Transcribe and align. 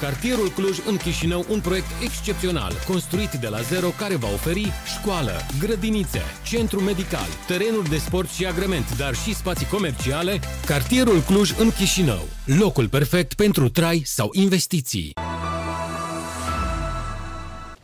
Cartierul 0.00 0.48
Cluj 0.48 0.78
în 0.86 0.96
Chișinău, 0.96 1.44
un 1.50 1.60
proiect 1.60 1.86
excepțional, 2.02 2.72
construit 2.86 3.30
de 3.30 3.48
la 3.48 3.60
zero, 3.60 3.88
care 3.88 4.16
va 4.16 4.28
oferi 4.28 4.72
școală, 4.98 5.32
grădinițe, 5.58 6.20
centru 6.44 6.80
medical, 6.80 7.26
terenuri 7.46 7.88
de 7.88 7.96
sport 7.96 8.28
și 8.28 8.46
agrement, 8.46 8.96
dar 8.96 9.14
și 9.14 9.34
spații 9.34 9.66
comerciale. 9.66 10.40
Cartierul 10.66 11.20
Cluj 11.20 11.58
în 11.58 11.70
Chișinău, 11.70 12.22
locul 12.58 12.88
perfect 12.88 13.34
pentru 13.34 13.68
trai 13.68 14.02
sau 14.04 14.28
investiții. 14.32 15.12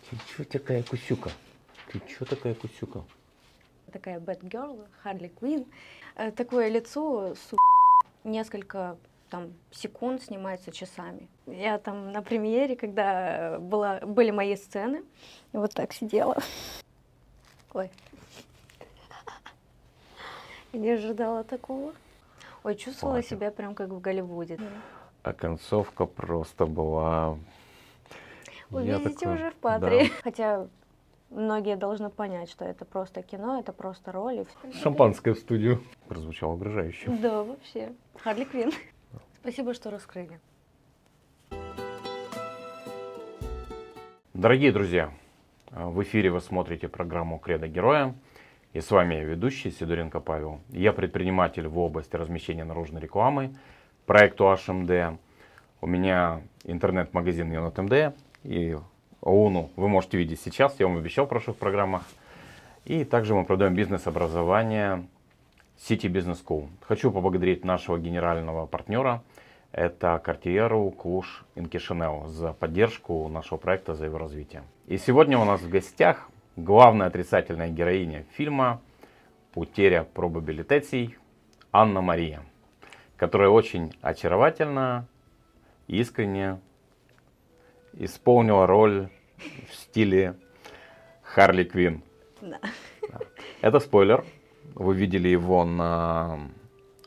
Ты 0.09 0.16
чё 0.30 0.45
такая 0.56 0.82
кусюка? 0.82 1.30
Ты 1.88 1.96
чё 2.11 2.25
такая 2.32 2.54
кусюка? 2.54 3.04
такая 3.93 4.18
bad 4.20 4.40
girl, 4.54 4.75
Харли 5.03 5.30
Квин. 5.39 5.64
Э, 6.17 6.30
Такое 6.32 6.68
лицо, 6.68 7.35
су... 7.35 7.57
несколько 8.25 8.96
там 9.33 9.51
секунд 9.71 10.21
снимается 10.21 10.71
часами. 10.71 11.28
Я 11.47 11.79
там 11.79 12.11
на 12.11 12.21
премьере, 12.21 12.75
когда 12.75 13.57
была, 13.59 14.00
были 14.01 14.29
мои 14.29 14.56
сцены, 14.56 15.04
вот 15.54 15.73
так 15.73 15.92
сидела. 15.92 16.37
Ой. 17.73 17.89
Я 20.71 20.79
не 20.79 20.92
ожидала 20.92 21.43
такого. 21.43 21.96
Ой, 22.64 22.75
чувствовала 22.75 23.15
Хватит. 23.15 23.29
себя 23.32 23.50
прям 23.50 23.73
как 23.73 23.89
в 23.89 24.00
Голливуде. 24.00 24.59
А 25.23 25.34
концовка 25.34 26.06
просто 26.06 26.68
была... 26.68 27.39
Вы 28.70 28.84
Я 28.84 29.00
видите 29.00 29.15
такой, 29.15 29.34
уже 29.34 29.50
в 29.50 29.59
кадре. 29.59 30.04
да. 30.04 30.09
Хотя 30.21 30.68
многие 31.31 31.75
должны 31.75 32.11
понять, 32.11 32.52
что 32.52 32.66
это 32.66 32.86
просто 32.86 33.23
кино, 33.23 33.59
это 33.59 33.73
просто 33.73 34.11
роль. 34.11 34.42
и 34.42 34.44
всё. 34.44 34.80
Шампанское 34.84 35.34
в 35.34 35.39
студию. 35.39 35.84
Прозвучало 36.08 36.53
угрожающе. 36.53 37.09
Да, 37.20 37.42
вообще. 37.44 37.94
Харли 38.20 38.44
Квин. 38.44 38.72
Спасибо, 39.44 39.73
что 39.73 39.91
раскрыли. 39.91 40.39
Дорогие 44.33 44.72
друзья, 44.72 45.11
в 45.69 46.02
эфире 46.03 46.31
вы 46.31 46.39
смотрите 46.39 46.88
программу 46.88 47.39
«Кредо 47.39 47.67
героя». 47.67 48.16
И 48.71 48.80
с 48.80 48.89
вами 48.89 49.16
я 49.16 49.23
ведущий 49.25 49.69
Сидоренко 49.69 50.21
Павел. 50.21 50.61
Я 50.69 50.94
предприниматель 50.94 51.67
в 51.67 51.77
области 51.77 52.16
размещения 52.16 52.64
наружной 52.64 53.02
рекламы 53.02 53.53
проекту 54.05 54.45
HMD. 54.45 55.17
У 55.81 55.88
меня 55.88 56.41
интернет-магазин 56.64 57.52
Юнот 57.52 57.77
МД. 57.77 58.16
И 58.45 58.77
ОУНу 59.19 59.71
вы 59.75 59.89
можете 59.89 60.17
видеть 60.17 60.39
сейчас, 60.39 60.80
я 60.80 60.88
вам 60.88 60.95
обещал 60.95 61.25
в 61.25 61.30
прошлых 61.30 61.58
программах. 61.58 62.03
И 62.86 63.03
также 63.03 63.36
мы 63.36 63.44
продаем 63.44 63.75
бизнес-образование 63.75 65.05
City 65.77 66.09
Business 66.09 66.41
School. 66.45 66.69
Хочу 66.88 67.11
поблагодарить 67.11 67.66
нашего 67.66 67.99
генерального 67.99 68.66
партнера, 68.67 69.21
это 69.74 70.22
Картьеру 70.24 70.92
Клуш 70.92 71.44
Инкишинел, 71.56 72.28
за 72.28 72.54
поддержку 72.54 73.28
нашего 73.28 73.58
проекта, 73.58 73.96
за 73.96 74.06
его 74.06 74.20
развитие. 74.20 74.64
И 74.86 74.98
сегодня 74.98 75.38
у 75.38 75.46
нас 75.46 75.62
в 75.62 75.70
гостях 75.70 76.30
главная 76.56 77.08
отрицательная 77.08 77.70
героиня 77.70 78.24
фильма 78.36 78.82
«Утеря 79.56 80.04
пробабилитетий» 80.14 81.18
Анна 81.72 82.02
Мария, 82.02 82.44
которая 83.18 83.50
очень 83.50 83.96
очаровательно, 84.02 85.08
искренне 85.88 86.60
исполнила 87.94 88.68
роль 88.68 89.10
в 89.70 89.74
стиле 89.74 90.36
Харли 91.24 91.64
Квин. 91.64 92.04
Да. 92.42 92.60
Это 93.62 93.80
спойлер. 93.80 94.24
Вы 94.76 94.94
видели 94.96 95.30
его 95.30 95.66
на 95.66 96.40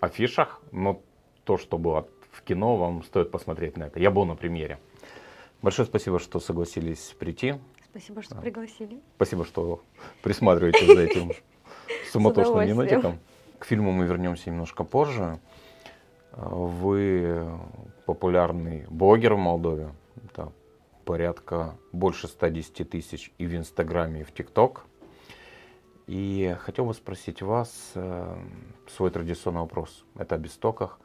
афишах, 0.00 0.61
но 0.72 1.00
то, 1.44 1.59
что 1.59 1.78
было 1.78 2.09
кино, 2.47 2.77
вам 2.77 3.02
стоит 3.02 3.30
посмотреть 3.30 3.76
на 3.76 3.84
это. 3.84 4.00
Я 4.00 4.10
был 4.10 4.25
на 4.25 4.37
премьере. 4.37 4.78
Большое 5.62 5.87
спасибо, 5.87 6.19
что 6.19 6.41
согласились 6.41 7.15
прийти. 7.19 7.56
Спасибо, 7.91 8.22
что 8.22 8.34
Да. 8.34 8.41
пригласили. 8.41 9.00
Спасибо, 9.16 9.44
что 9.44 9.82
присматриваете 10.22 10.87
за 10.87 11.00
этим 11.00 11.32
суматошным 12.12 12.60
енотиком. 12.60 13.19
К 13.59 13.65
фильму 13.65 13.91
мы 13.91 14.06
вернемся 14.06 14.50
немножко 14.50 14.84
позже. 14.84 15.41
А, 16.32 16.48
Вы 16.54 17.48
популярный 18.04 18.84
блогер 18.88 19.34
в 19.34 19.38
Молдове. 19.38 19.93
Это 20.26 20.53
порядка 21.04 21.76
больше 21.93 22.28
110 22.28 22.91
тысяч 22.91 23.32
и 23.38 23.47
в 23.47 23.54
Инстаграме, 23.56 24.20
и 24.20 24.25
в 24.25 24.32
ТикТок. 24.32 24.84
И 26.06 26.54
хотел 26.60 26.84
бы 26.84 26.94
спросить 26.94 27.43
вас 27.43 27.93
э, 27.94 28.37
свой 28.88 29.10
традиционный 29.10 29.62
вопрос. 29.62 30.04
Это 30.16 30.37
об 30.37 30.47
истоках. 30.47 31.00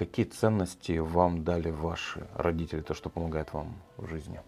Какие 0.00 0.24
ценности 0.24 0.92
вам 0.98 1.44
дали 1.44 1.70
ваши 1.70 2.26
родители, 2.34 2.80
то, 2.80 2.94
что 2.94 3.10
помогает 3.10 3.52
вам 3.52 3.74
в 3.98 4.06
жизни? 4.08 4.40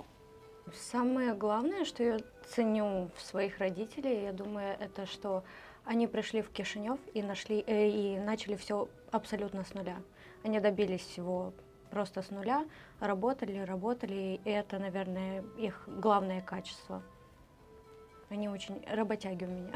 Самое 0.72 1.34
главное, 1.34 1.84
что 1.84 2.02
я 2.02 2.18
ценю 2.48 3.10
в 3.14 3.20
своих 3.20 3.58
родителей, 3.58 4.22
я 4.22 4.32
думаю, 4.32 4.74
это 4.80 5.04
что 5.04 5.44
они 5.84 6.06
пришли 6.06 6.41
в 6.41 6.48
Кишинев 6.48 6.98
и 7.12 7.22
нашли 7.22 7.62
э, 7.66 7.88
и 7.91 8.18
начали 8.18 8.56
все 8.56 8.88
абсолютно 9.10 9.62
с 9.62 9.74
нуля. 9.74 9.98
Они 10.42 10.58
добились 10.58 11.02
всего 11.02 11.52
просто 11.91 12.22
с 12.22 12.30
нуля, 12.30 12.64
работали, 12.98 13.58
работали, 13.58 14.41
и 14.42 14.48
это, 14.50 14.78
наверное, 14.78 15.44
их 15.58 15.86
главное 15.86 16.41
качество. 16.41 17.02
Они 18.30 18.48
очень 18.48 18.82
работяги 18.91 19.44
у 19.44 19.48
меня. 19.48 19.72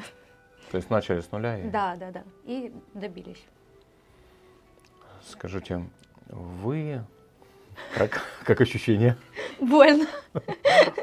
То 0.71 0.79
есть 0.79 0.89
начали 0.89 1.21
с 1.21 1.31
нуля? 1.33 1.59
и- 1.59 1.69
Да, 1.69 1.97
да, 1.97 2.13
да. 2.13 2.25
И 2.45 2.73
добились. 2.95 3.45
Скажите, 5.27 5.85
вы 6.29 7.05
как, 7.95 8.23
как 8.45 8.61
ощущение? 8.61 9.17
Больно. 9.61 10.07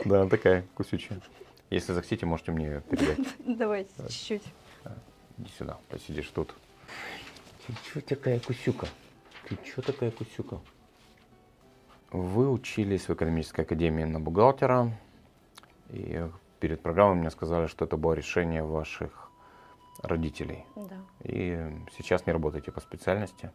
Да, 0.05 0.27
такая 0.27 0.65
кусючая. 0.75 1.19
Если 1.69 1.93
захотите, 1.93 2.25
можете 2.25 2.51
мне 2.51 2.81
передать. 2.81 3.19
Давайте 3.39 3.91
чуть-чуть. 4.09 4.43
Иди 5.37 5.51
сюда, 5.57 5.77
посидишь 5.89 6.29
тут. 6.29 6.53
Ты 7.65 7.73
чё 7.91 8.01
такая 8.01 8.39
кусюка? 8.39 8.87
Ты 9.49 9.57
чё 9.63 9.81
такая 9.81 10.11
кусюка? 10.11 10.59
Вы 12.11 12.51
учились 12.51 13.07
в 13.09 13.13
экономической 13.13 13.61
академии 13.61 14.03
на 14.03 14.19
бухгалтера. 14.19 14.91
И 15.89 16.29
перед 16.59 16.81
программой 16.81 17.15
мне 17.15 17.31
сказали, 17.31 17.67
что 17.67 17.85
это 17.85 17.97
было 17.97 18.13
решение 18.13 18.63
ваших 18.63 19.31
родителей. 20.01 20.65
Да. 20.75 20.97
И 21.23 21.71
сейчас 21.97 22.25
не 22.25 22.33
работаете 22.33 22.71
по 22.71 22.79
специальности. 22.79 23.51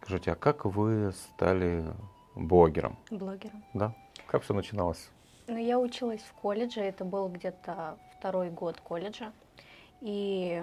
Скажите, 0.00 0.32
а 0.32 0.34
как 0.34 0.64
вы 0.64 1.12
стали 1.12 1.84
блогером? 2.34 2.96
Блогером. 3.10 3.64
Да? 3.72 3.94
Как 4.26 4.42
все 4.42 4.52
начиналось? 4.54 5.08
Ну, 5.46 5.56
я 5.56 5.78
училась 5.78 6.20
в 6.22 6.32
колледже, 6.34 6.80
это 6.80 7.04
был 7.04 7.28
где-то 7.28 7.98
второй 8.18 8.50
год 8.50 8.80
колледжа. 8.80 9.32
И 10.00 10.62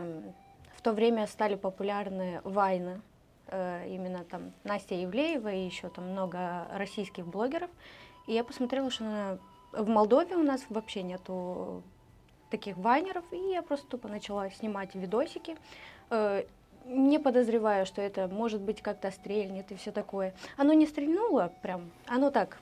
в 0.75 0.81
то 0.81 0.93
время 0.93 1.25
стали 1.27 1.55
популярны 1.55 2.41
вайны. 2.43 3.01
Э, 3.47 3.87
Именно 3.87 4.23
там 4.23 4.51
Настя 4.63 4.95
Евлеева 4.95 5.51
и 5.51 5.65
еще 5.65 5.89
там 5.89 6.09
много 6.11 6.67
российских 6.73 7.25
блогеров. 7.25 7.69
И 8.27 8.33
я 8.33 8.43
посмотрела, 8.43 8.89
что 8.91 9.03
на- 9.03 9.37
в 9.71 9.87
Молдове 9.87 10.35
у 10.35 10.43
нас 10.43 10.63
вообще 10.69 11.01
нету 11.03 11.81
таких 12.49 12.77
вайнеров. 12.77 13.23
И 13.31 13.37
я 13.37 13.61
просто 13.61 13.87
тупо 13.87 14.07
начала 14.07 14.49
снимать 14.51 14.93
видосики. 14.95 15.57
Не 16.85 17.19
подозревая, 17.19 17.85
что 17.85 18.01
это 18.01 18.27
может 18.27 18.61
быть 18.61 18.81
как-то 18.81 19.11
стрельнет 19.11 19.71
и 19.71 19.75
все 19.75 19.91
такое. 19.91 20.33
Оно 20.57 20.73
не 20.73 20.85
стрельнуло 20.87 21.51
прям, 21.61 21.91
оно 22.07 22.31
так 22.31 22.57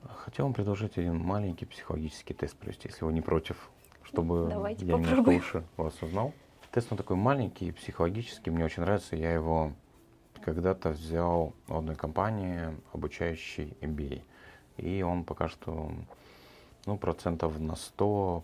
Хотел 0.07 0.45
вам 0.45 0.53
предложить 0.53 0.97
один 0.97 1.17
маленький 1.17 1.65
психологический 1.65 2.33
тест 2.33 2.55
провести, 2.55 2.87
если 2.87 3.05
вы 3.05 3.13
не 3.13 3.21
против, 3.21 3.69
чтобы 4.03 4.47
Давайте 4.49 4.85
я 4.85 4.93
попробуем. 4.93 5.17
немножко 5.17 5.29
лучше 5.29 5.67
вас 5.77 6.01
узнал. 6.01 6.33
Тест 6.71 6.91
он 6.91 6.97
такой 6.97 7.15
маленький, 7.15 7.71
психологический, 7.71 8.51
мне 8.51 8.63
очень 8.63 8.83
нравится. 8.83 9.15
Я 9.15 9.33
его 9.33 9.73
когда-то 10.43 10.89
взял 10.89 11.53
в 11.67 11.77
одной 11.77 11.95
компании, 11.95 12.77
обучающей 12.93 13.75
MBA. 13.81 14.21
И 14.77 15.01
он 15.01 15.23
пока 15.23 15.47
что 15.47 15.91
ну, 16.85 16.97
процентов 16.97 17.59
на 17.59 17.75
100, 17.75 18.43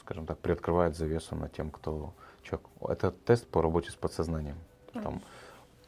скажем 0.00 0.26
так, 0.26 0.38
приоткрывает 0.38 0.96
завесу 0.96 1.36
на 1.36 1.48
тем, 1.48 1.70
кто 1.70 2.12
человек. 2.42 2.66
Это 2.80 3.10
тест 3.10 3.48
по 3.48 3.62
работе 3.62 3.90
с 3.90 3.94
подсознанием. 3.94 4.56
Там, 4.92 5.22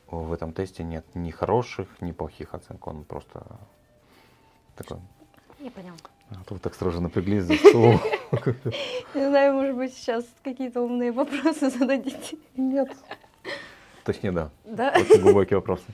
в 0.09 0.33
этом 0.33 0.53
тесте 0.53 0.85
нет 0.85 1.05
ни 1.15 1.31
хороших, 1.31 2.01
ни 2.01 2.13
плохих 2.13 2.55
оценок, 2.55 2.87
он 2.87 3.05
просто 3.05 3.59
такой. 4.77 4.99
Я 5.61 5.71
поняла. 5.71 5.97
А 6.31 6.45
то 6.45 6.55
вы 6.55 6.61
так 6.61 6.75
строго 6.75 7.01
напряглись 7.01 7.45
за 7.45 7.55
стол. 7.57 7.95
Не 9.15 9.29
знаю, 9.29 9.55
может 9.55 9.77
быть, 9.77 9.95
сейчас 9.95 10.25
какие-то 10.43 10.81
умные 10.83 11.13
вопросы 11.13 11.71
зададите. 11.71 12.37
Нет. 12.57 12.89
Точнее, 14.05 14.33
да. 14.33 14.51
Да? 14.65 14.93
Очень 14.97 15.21
глубокие 15.23 15.57
вопросы. 15.59 15.85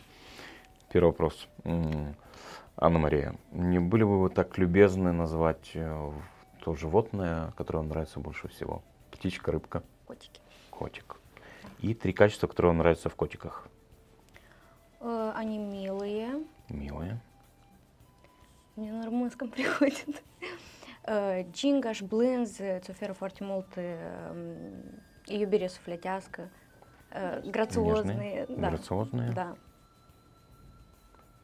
Первый 0.90 1.08
вопрос. 1.08 1.48
М, 1.64 2.14
Анна 2.76 2.98
Мария, 2.98 3.34
не 3.52 3.78
были 3.78 4.04
бы 4.04 4.20
вы 4.20 4.30
так 4.30 4.56
любезны 4.58 5.12
назвать 5.12 5.70
э, 5.74 6.10
то 6.64 6.74
животное, 6.74 7.52
которое 7.56 7.78
вам 7.80 7.88
нравится 7.88 8.18
больше 8.20 8.48
всего? 8.48 8.82
Птичка, 9.10 9.52
рыбка, 9.52 9.82
Котики. 10.06 10.40
котик. 10.70 11.16
И 11.78 11.94
три 11.94 12.12
качества, 12.12 12.46
которые 12.46 12.70
вам 12.70 12.78
нравятся 12.78 13.08
в 13.08 13.14
котиках. 13.14 13.66
Э, 15.00 15.32
Они 15.36 15.58
милые. 15.58 16.44
Милые. 16.68 17.20
Мне 18.76 18.92
на 18.92 19.04
румынском 19.06 19.48
приходит. 19.50 20.22
Э, 21.04 21.42
Джингаш, 21.50 22.02
блинз, 22.02 22.58
цуфера 22.84 23.12
форти 23.14 23.42
молты, 23.42 23.98
юбери 25.26 25.68
суфлетяска. 25.68 26.48
э, 27.10 27.40
Грациозные. 27.44 28.46
Да. 28.48 28.70
Грациозные. 28.70 29.32
Да. 29.32 29.56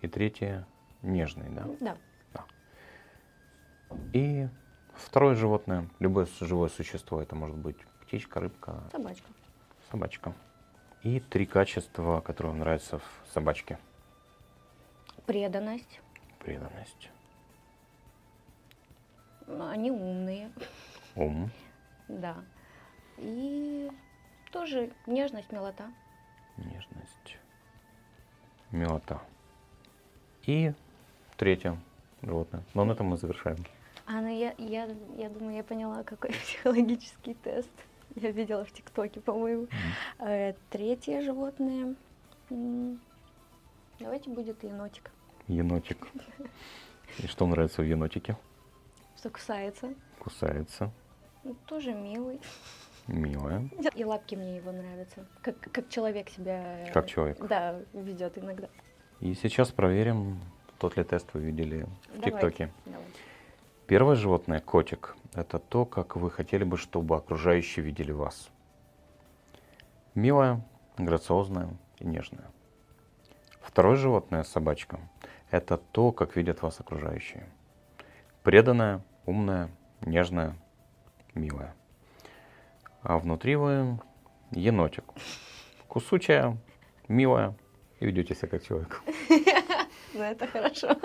И 0.00 0.08
третье 0.08 0.66
нежные, 1.02 1.50
да? 1.50 1.66
Да. 1.80 1.96
И 4.12 4.48
второе 4.94 5.34
животное, 5.34 5.88
любое 5.98 6.26
живое 6.40 6.68
существо, 6.68 7.20
это 7.22 7.34
может 7.34 7.56
быть 7.56 7.76
птичка, 8.02 8.38
рыбка, 8.40 8.82
Собачка. 8.92 9.26
собачка. 9.90 10.34
И 11.02 11.20
три 11.20 11.46
качества, 11.46 12.20
которые 12.20 12.54
нравятся 12.54 12.98
в 12.98 13.04
собачке. 13.32 13.78
Преданность. 15.26 16.00
Преданность, 16.40 17.10
Они 19.48 19.90
умные. 19.90 20.50
ум, 21.16 21.50
Да. 22.08 22.36
И 23.16 23.90
тоже 24.52 24.90
нежность, 25.06 25.50
милота. 25.52 25.90
нежность, 26.56 27.38
милота. 28.70 29.20
И 30.46 30.72
третье 31.36 31.76
животное. 32.22 32.62
Но 32.74 32.84
на 32.84 32.92
этом 32.92 33.06
мы 33.06 33.16
завершаем. 33.16 33.64
А, 34.06 34.20
ну 34.20 34.28
я, 34.28 34.54
я, 34.58 34.88
я 35.16 35.28
думаю, 35.28 35.56
я 35.56 35.64
поняла, 35.64 36.02
какой 36.02 36.30
психологический 36.44 37.34
тест. 37.34 37.70
Я 38.14 38.30
видела 38.30 38.64
в 38.64 38.72
ТикТоке, 38.72 39.20
по-моему. 39.20 39.68
Э, 40.18 40.54
Третье 40.70 41.20
животное. 41.20 41.94
Давайте 44.00 44.30
будет 44.30 44.62
енотик. 44.64 45.10
Енотик. 45.46 46.08
И 47.18 47.26
что 47.26 47.46
нравится 47.46 47.82
в 47.82 47.84
енотике? 47.84 48.36
Что 49.18 49.30
кусается. 49.30 49.94
Кусается, 50.20 50.90
Ну, 51.42 51.54
тоже 51.66 51.92
милый. 51.92 52.40
милая. 53.08 53.68
И 53.96 54.04
лапки 54.04 54.36
мне 54.36 54.56
его 54.56 54.70
нравятся. 54.70 55.26
Как, 55.42 55.58
как 55.60 55.88
человек 55.88 56.28
себя... 56.30 56.86
э, 56.86 56.92
Как 56.92 57.06
человек. 57.08 57.38
Да, 57.44 57.80
ведет 57.92 58.38
иногда. 58.38 58.68
И 59.20 59.34
сейчас 59.34 59.70
проверим, 59.72 60.38
тот 60.78 60.96
ли 60.96 61.02
тест 61.02 61.26
вы 61.34 61.40
видели 61.40 61.86
в 62.14 62.20
ТикТоке. 62.22 62.70
Первое 63.88 64.14
животное, 64.14 64.60
котик, 64.60 65.16
это 65.34 65.58
то, 65.58 65.84
как 65.84 66.14
вы 66.16 66.30
хотели 66.30 66.62
бы, 66.62 66.76
чтобы 66.76 67.16
окружающие 67.16 67.84
видели 67.84 68.12
вас. 68.12 68.50
Милая, 70.14 70.60
грациозная 70.96 71.70
и 71.98 72.06
нежная. 72.06 72.44
Второе 73.62 73.96
животное, 73.96 74.44
собачка, 74.44 75.00
это 75.50 75.78
то, 75.78 76.12
как 76.12 76.36
видят 76.36 76.62
вас 76.62 76.78
окружающие. 76.80 77.48
Преданная, 78.48 79.02
умная, 79.26 79.68
нежная, 80.06 80.56
милая. 81.34 81.74
А 83.02 83.18
внутри 83.18 83.56
вы 83.56 83.98
енотик. 84.52 85.04
Кусучая, 85.86 86.56
милая 87.08 87.54
и 88.00 88.06
ведете 88.06 88.34
себя 88.34 88.48
как 88.48 88.64
человек. 88.64 89.02
Ну, 90.14 90.22
это 90.22 90.46
хорошо. 90.46 90.96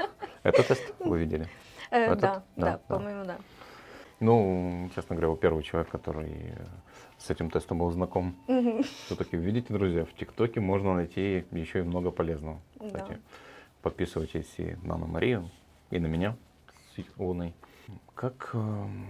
Это 0.44 0.64
тест 0.64 0.96
вы 1.00 1.20
видели? 1.20 1.50
Э? 1.92 2.16
Да, 2.16 2.46
Да, 2.56 2.78
по-моему, 2.88 3.26
да. 3.26 3.38
Ну, 4.22 4.90
честно 4.96 5.18
говоря, 5.18 5.28
вы 5.32 5.36
первый 5.36 5.64
человек, 5.64 5.92
который 5.92 6.56
с 7.18 7.30
этим 7.30 7.50
тестом 7.50 7.80
был 7.80 7.92
знаком. 7.92 8.38
Все-таки, 9.08 9.36
видите, 9.36 9.74
друзья, 9.74 10.06
в 10.06 10.14
ТикТоке 10.14 10.62
можно 10.62 10.94
найти 10.94 11.44
еще 11.52 11.80
и 11.80 11.82
много 11.82 12.10
полезного. 12.10 12.62
Кстати, 12.82 13.20
подписывайтесь 13.82 14.54
и 14.60 14.78
на 14.82 14.96
Анну 14.96 15.08
Марию, 15.08 15.50
и 15.92 16.00
на 16.00 16.08
меня 16.08 16.38
с 17.02 17.20
Луной. 17.20 17.54
Как 18.16 18.52
эм, 18.54 19.08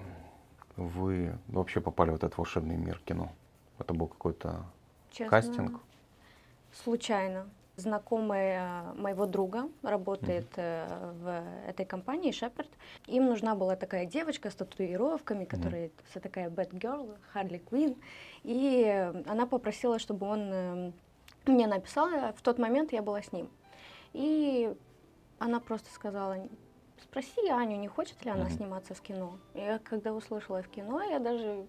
вы 0.77 1.33
вообще 1.47 1.81
попали 1.81 2.11
в 2.11 2.15
этот 2.15 2.37
волшебный 2.37 2.77
мир 2.77 3.01
кино? 3.05 3.31
Это 3.79 3.93
был 3.93 4.07
какой-то 4.07 4.65
кастинг? 5.29 5.79
Случайно. 6.71 7.49
Знакомая 7.75 8.93
моего 8.93 9.25
друга 9.25 9.67
работает 9.81 10.47
э, 10.57 11.11
в 11.23 11.43
этой 11.67 11.85
компании 11.87 12.31
Шепард. 12.31 12.69
Им 13.07 13.25
нужна 13.25 13.55
была 13.55 13.75
такая 13.75 14.05
девочка 14.05 14.51
с 14.51 14.55
татуировками, 14.55 15.45
которая 15.45 15.89
вся 16.09 16.19
такая 16.19 16.51
bad 16.51 16.69
girl, 16.69 17.17
Харли 17.31 17.57
Квин. 17.57 17.95
И 18.43 18.83
э, 18.85 19.23
она 19.27 19.47
попросила, 19.47 19.97
чтобы 19.97 20.27
он 20.27 20.39
э, 20.51 20.91
мне 21.47 21.65
написал. 21.65 22.09
В 22.37 22.41
тот 22.43 22.59
момент 22.59 22.93
я 22.93 23.01
была 23.01 23.23
с 23.23 23.31
ним. 23.31 23.49
И 24.13 24.71
она 25.39 25.59
просто 25.59 25.91
сказала, 25.91 26.37
спроси 27.03 27.49
Аню, 27.49 27.77
не 27.77 27.87
хочет 27.87 28.23
ли 28.25 28.31
она 28.31 28.49
сниматься 28.49 28.93
в 28.93 29.01
кино. 29.01 29.37
Я 29.53 29.79
когда 29.79 30.13
услышала 30.13 30.61
в 30.61 30.67
кино, 30.67 31.01
я 31.03 31.19
даже 31.19 31.65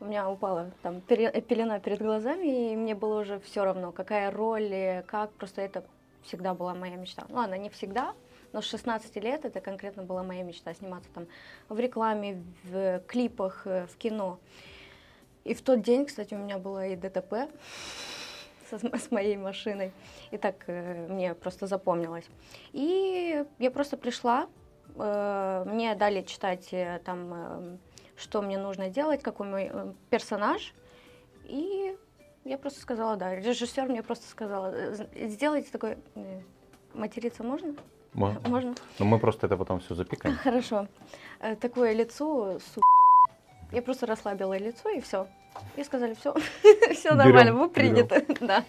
у 0.00 0.04
меня 0.04 0.30
упала 0.30 0.70
там 0.82 1.00
пелена 1.00 1.80
перед 1.80 2.00
глазами, 2.00 2.72
и 2.72 2.76
мне 2.76 2.94
было 2.94 3.20
уже 3.20 3.38
все 3.40 3.64
равно, 3.64 3.92
какая 3.92 4.30
роль, 4.30 5.02
как, 5.06 5.30
просто 5.32 5.62
это 5.62 5.84
всегда 6.22 6.54
была 6.54 6.74
моя 6.74 6.96
мечта. 6.96 7.24
Ну, 7.28 7.36
ладно, 7.36 7.54
не 7.56 7.68
всегда, 7.70 8.14
но 8.52 8.60
с 8.60 8.64
16 8.66 9.16
лет 9.16 9.44
это 9.44 9.60
конкретно 9.60 10.02
была 10.02 10.22
моя 10.22 10.42
мечта, 10.42 10.74
сниматься 10.74 11.10
там 11.14 11.26
в 11.68 11.78
рекламе, 11.78 12.42
в 12.64 13.00
клипах, 13.06 13.66
э, 13.66 13.86
в 13.86 13.96
кино. 13.96 14.38
И 15.44 15.54
в 15.54 15.62
тот 15.62 15.82
день, 15.82 16.06
кстати, 16.06 16.34
у 16.34 16.38
меня 16.38 16.58
было 16.58 16.86
и 16.86 16.96
ДТП 16.96 17.34
со- 18.70 18.98
с 18.98 19.10
моей 19.10 19.36
машиной, 19.36 19.92
и 20.30 20.38
так 20.38 20.64
э, 20.66 21.06
мне 21.08 21.34
просто 21.34 21.66
запомнилось. 21.66 22.24
И 22.72 23.44
я 23.58 23.70
просто 23.70 23.96
пришла, 23.96 24.48
э, 24.96 25.64
мне 25.66 25.94
дали 25.94 26.22
читать 26.22 26.68
э, 26.72 27.00
там 27.04 27.32
э, 27.34 27.76
что 28.16 28.42
мне 28.42 28.58
нужно 28.58 28.88
делать, 28.90 29.22
какой 29.22 29.46
мой 29.46 29.70
э, 29.72 29.92
персонаж. 30.10 30.72
И 31.44 31.96
я 32.44 32.58
просто 32.58 32.80
сказала, 32.80 33.16
да, 33.16 33.34
режиссер 33.34 33.88
мне 33.88 34.02
просто 34.02 34.26
сказала, 34.28 34.72
«Э, 34.74 35.28
сделайте 35.28 35.70
такой... 35.70 35.96
э, 36.14 36.40
Материться 36.94 37.42
можно? 37.42 37.74
Можно. 38.14 38.48
Можно? 38.48 38.74
Но 39.00 39.04
мы 39.06 39.18
просто 39.18 39.46
это 39.46 39.56
потом 39.56 39.80
все 39.80 39.94
запикаем. 39.96 40.36
Хорошо. 40.44 40.86
Такое 41.60 41.92
лицо, 41.92 42.60
су... 42.60 42.80
Я 43.72 43.82
просто 43.82 44.06
расслабила 44.06 44.56
лицо 44.56 44.88
и 44.90 45.00
все. 45.00 45.26
И 45.76 45.82
сказали, 45.84 46.14
все, 46.14 46.32
все 46.94 47.14
нормально, 47.14 47.52
вы 47.54 47.68
приняты. 47.68 48.24
Да, 48.40 48.64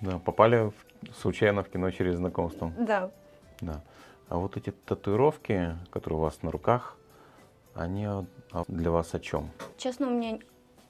Да, 0.00 0.18
попали 0.18 0.70
в- 0.70 1.14
случайно 1.20 1.62
в 1.62 1.68
кино 1.68 1.90
через 1.92 2.16
знакомство. 2.16 2.72
да. 2.78 3.10
Да. 3.60 3.80
А 4.28 4.36
вот 4.38 4.56
эти 4.56 4.70
татуировки, 4.70 5.76
которые 5.90 6.18
у 6.18 6.22
вас 6.22 6.42
на 6.42 6.50
руках, 6.50 6.96
они 7.74 8.06
для 8.68 8.90
вас 8.90 9.14
о 9.14 9.20
чем? 9.20 9.50
Честно, 9.76 10.08
у 10.08 10.10
меня 10.10 10.38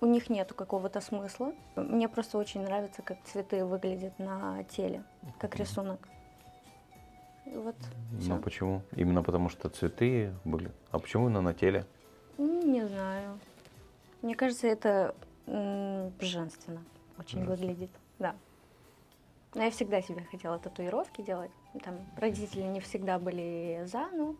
у 0.00 0.06
них 0.06 0.30
нету 0.30 0.54
какого-то 0.54 1.00
смысла. 1.00 1.52
Мне 1.76 2.08
просто 2.08 2.38
очень 2.38 2.62
нравится, 2.62 3.02
как 3.02 3.18
цветы 3.24 3.64
выглядят 3.64 4.18
на 4.18 4.64
теле, 4.64 5.04
как 5.38 5.56
рисунок. 5.56 6.08
И 7.46 7.56
вот 7.56 7.76
Ну 8.12 8.20
всё. 8.20 8.38
почему? 8.38 8.82
Именно 8.96 9.22
потому 9.22 9.48
что 9.48 9.68
цветы 9.68 10.32
были. 10.44 10.70
А 10.90 10.98
почему 10.98 11.26
именно 11.26 11.40
на 11.40 11.54
теле? 11.54 11.86
М, 12.38 12.72
Не 12.72 12.86
знаю. 12.86 13.38
Мне 14.22 14.34
кажется, 14.36 14.66
это 14.68 15.14
женственно 15.46 16.82
очень 17.18 17.40
Женственно. 17.40 17.44
выглядит. 17.46 17.90
Да. 18.18 18.34
Но 19.54 19.62
я 19.64 19.70
всегда 19.70 20.00
себе 20.02 20.24
хотела 20.30 20.58
татуировки 20.58 21.20
делать. 21.22 21.50
Там 21.80 21.96
родители 22.16 22.62
не 22.62 22.80
всегда 22.80 23.18
были 23.18 23.82
за, 23.86 24.08
но 24.12 24.34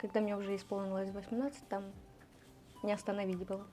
когда 0.00 0.20
мне 0.20 0.36
уже 0.36 0.54
исполнилось 0.54 1.10
18, 1.10 1.68
там 1.68 1.84
не 2.82 2.92
остановить 2.92 3.44
было. 3.44 3.66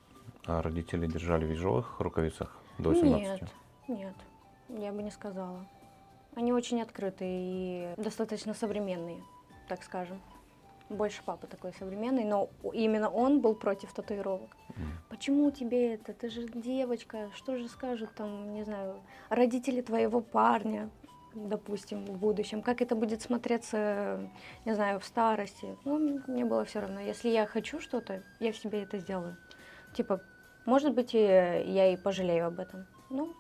А 0.46 0.62
родители 0.62 1.08
держали 1.08 1.46
в 1.46 1.52
ежовых 1.52 2.00
рукавицах 2.00 2.58
до 2.78 2.94
17? 2.94 3.42
Нет, 3.42 3.50
нет, 3.88 4.16
я 4.70 4.92
бы 4.92 5.04
не 5.04 5.12
сказала. 5.12 5.66
Они 6.36 6.52
очень 6.52 6.82
открытые 6.82 7.94
и 7.94 8.02
достаточно 8.02 8.54
современные, 8.54 9.24
так 9.68 9.84
скажем. 9.84 10.20
Больше 10.90 11.22
папа 11.26 11.48
такой 11.48 11.74
современный, 11.74 12.24
но 12.24 12.50
именно 12.74 13.10
он 13.10 13.42
был 13.42 13.56
против 13.56 13.92
татуировок. 13.92 14.56
М. 14.78 14.92
Почему 15.10 15.52
тебе 15.52 15.96
это? 15.96 16.14
Ты 16.14 16.30
же 16.30 16.48
девочка, 16.48 17.30
что 17.36 17.58
же 17.58 17.68
скажут 17.68 18.14
там, 18.16 18.54
не 18.54 18.64
знаю, 18.64 19.02
родители 19.30 19.82
твоего 19.82 20.22
парня, 20.22 20.90
допустим, 21.48 22.06
в 22.06 22.18
будущем? 22.18 22.62
Как 22.62 22.82
это 22.82 22.96
будет 22.96 23.22
смотреться, 23.22 24.20
не 24.66 24.74
знаю, 24.74 25.00
в 25.00 25.06
старости? 25.06 25.78
Ну, 25.86 26.22
мне 26.28 26.46
было 26.46 26.66
все 26.66 26.82
равно. 26.82 27.00
Если 27.00 27.30
я 27.30 27.46
хочу 27.46 27.80
что-то, 27.80 28.24
я 28.40 28.52
в 28.52 28.58
себе 28.58 28.84
это 28.84 28.98
сделаю. 29.00 29.38
Типа, 29.94 30.22
может 30.66 30.94
быть, 30.94 31.14
и 31.14 31.20
я 31.20 31.92
и 31.94 31.98
пожалею 31.98 32.48
об 32.48 32.60
этом. 32.60 32.86
Ну, 33.10 33.34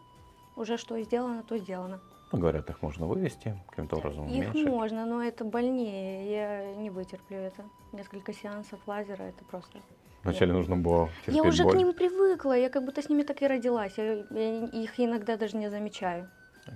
уже 0.55 0.77
что 0.77 0.99
сделано, 1.01 1.43
то 1.43 1.57
сделано. 1.57 1.99
Ну, 2.31 2.39
говорят, 2.39 2.69
их 2.69 2.81
можно 2.81 3.05
вывести 3.05 3.57
каким-то 3.69 3.97
образом, 3.97 4.27
Их 4.27 4.49
уменьшить. 4.51 4.67
можно, 4.67 5.05
но 5.05 5.23
это 5.23 5.45
больнее. 5.45 6.29
Я 6.29 6.75
не 6.75 6.89
вытерплю 6.89 7.37
это. 7.37 7.63
Несколько 7.93 8.33
сеансов 8.33 8.79
лазера 8.85 9.23
это 9.23 9.45
просто. 9.45 9.79
Вначале 10.23 10.51
нужно 10.51 10.75
было 10.75 11.09
Я 11.25 11.41
уже 11.43 11.63
боль. 11.63 11.73
к 11.73 11.77
ним 11.77 11.93
привыкла, 11.93 12.51
я 12.57 12.69
как 12.69 12.83
будто 12.83 13.01
с 13.01 13.07
ними 13.07 13.23
так 13.23 13.41
и 13.41 13.47
родилась. 13.47 13.93
Я, 13.97 14.25
я 14.31 14.65
их 14.65 14.99
иногда 14.99 15.37
даже 15.37 15.55
не 15.55 15.69
замечаю. 15.69 16.29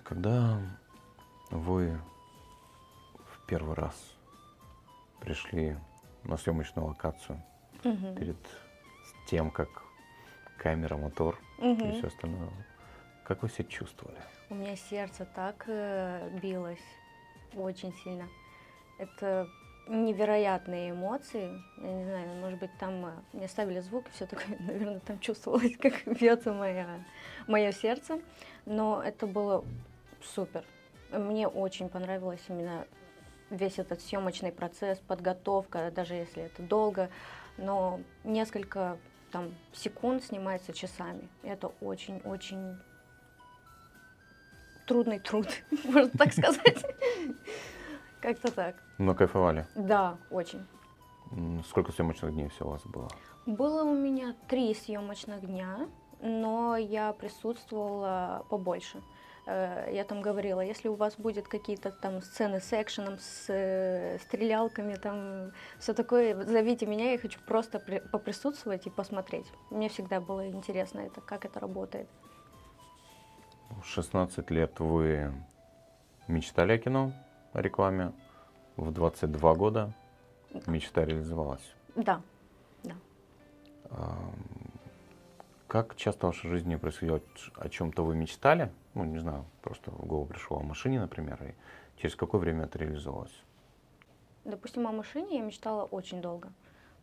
Когда 0.06 0.58
вы 1.52 2.00
в 3.14 3.46
первый 3.46 3.76
раз 3.76 3.94
пришли 5.20 5.78
на 6.24 6.38
съемочную 6.38 6.88
локацию 6.88 7.42
Мгм. 7.84 8.16
перед 8.16 8.38
тем, 9.28 9.52
как 9.52 9.70
камера, 10.58 10.98
мотор 10.98 11.38
и 11.60 11.64
Мгм. 11.64 11.94
все 11.94 12.08
остальное, 12.08 12.50
как 13.24 13.44
вы 13.44 13.50
себя 13.50 13.66
чувствовали? 13.66 14.18
У 14.50 14.56
меня 14.56 14.76
сердце 14.76 15.26
так 15.26 15.66
э, 15.68 16.30
билось 16.42 16.84
очень 17.56 17.94
сильно. 18.04 18.28
Это 18.98 19.48
невероятные 19.88 20.92
эмоции. 20.92 21.62
Я 21.78 21.94
не 21.94 22.04
знаю, 22.06 22.36
может 22.36 22.60
быть, 22.60 22.72
там 22.78 23.06
э, 23.06 23.12
мне 23.34 23.48
ставили 23.48 23.80
звук 23.80 24.08
и 24.08 24.12
все 24.12 24.26
такое, 24.26 24.56
наверное, 24.60 25.00
там 25.00 25.20
чувствовалось, 25.20 25.76
как 25.82 26.06
бьется 26.06 26.54
моя, 26.54 27.00
мое 27.48 27.72
сердце. 27.72 28.20
Но 28.66 29.02
это 29.04 29.28
было 29.28 29.64
супер. 30.22 30.64
Мне 31.12 31.48
очень 31.48 31.90
понравилось 31.90 32.42
именно 32.48 32.86
весь 33.50 33.80
этот 33.80 34.02
съемочный 34.02 34.52
процесс, 34.52 35.00
подготовка, 35.00 35.92
даже 35.92 36.14
если 36.14 36.44
это 36.44 36.64
долго, 36.64 37.10
но 37.58 38.00
несколько 38.24 38.98
там 39.32 39.54
секунд 39.74 40.24
снимается 40.24 40.74
часами. 40.74 41.28
Это 41.44 41.68
очень-очень 41.82 42.78
трудный 44.88 45.20
труд, 45.20 45.48
можно 45.86 46.10
так 46.18 46.34
сказать. 46.34 46.86
Как-то 48.22 48.52
так. 48.52 48.76
Но 48.98 49.16
кайфовали. 49.16 49.66
Да, 49.76 50.18
очень. 50.30 50.66
Сколько 51.68 51.92
съемочных 51.92 52.34
дней 52.34 52.50
все 52.50 52.66
у 52.66 52.70
вас 52.70 52.86
было? 52.86 53.08
Было 53.46 53.84
у 53.84 53.96
меня 53.96 54.36
три 54.48 54.74
съемочных 54.74 55.46
дня, 55.46 55.88
но 56.22 56.76
я 56.78 57.14
присутствовала 57.14 58.46
побольше. 58.50 59.02
Э, 59.52 59.90
Я 59.94 60.04
там 60.04 60.22
говорила, 60.22 60.62
если 60.62 60.88
у 60.90 60.96
вас 60.96 61.16
будет 61.18 61.48
какие-то 61.48 61.92
там 61.92 62.22
сцены 62.22 62.60
с 62.62 62.72
экшеном, 62.74 63.18
с 63.20 63.46
э, 63.50 64.18
стрелялками, 64.20 64.96
там 64.96 65.52
все 65.80 65.94
такое, 65.94 66.46
зовите 66.46 66.86
меня, 66.86 67.12
я 67.12 67.18
хочу 67.18 67.40
просто 67.48 67.80
при- 67.80 68.00
поприсутствовать 68.00 68.88
и 68.88 68.90
посмотреть. 68.90 69.46
Мне 69.70 69.90
всегда 69.90 70.22
было 70.22 70.48
интересно 70.48 71.02
это, 71.02 71.20
как 71.22 71.46
это 71.46 71.60
работает. 71.60 72.08
В 73.82 73.86
16 73.86 74.50
лет 74.52 74.80
вы 74.80 75.34
мечтали 76.28 76.74
о 76.74 76.78
кино, 76.78 77.12
о 77.54 77.62
рекламе. 77.62 78.12
В 78.78 78.92
22 78.92 79.54
года 79.56 79.92
мечта 80.66 81.04
реализовалась. 81.06 81.74
Да, 81.96 82.22
Ам, 83.90 84.34
Как 85.68 85.96
часто 85.98 86.28
в 86.28 86.30
вашей 86.30 86.50
жизни 86.50 86.78
происходило, 86.78 87.20
о 87.58 87.68
чем-то 87.68 88.06
вы 88.06 88.16
мечтали? 88.16 88.72
Ну, 88.94 89.06
не 89.06 89.20
знаю, 89.20 89.46
просто 89.62 89.92
в 89.92 90.06
голову 90.06 90.26
пришло 90.26 90.58
о 90.58 90.64
машине, 90.64 91.00
например, 91.00 91.42
и 91.44 91.54
через 92.02 92.16
какое 92.16 92.42
время 92.42 92.66
это 92.66 92.78
реализовалось? 92.78 93.44
Допустим, 94.44 94.88
о 94.88 94.92
машине 94.92 95.38
я 95.38 95.44
мечтала 95.44 95.84
очень 95.86 96.22
долго. 96.22 96.52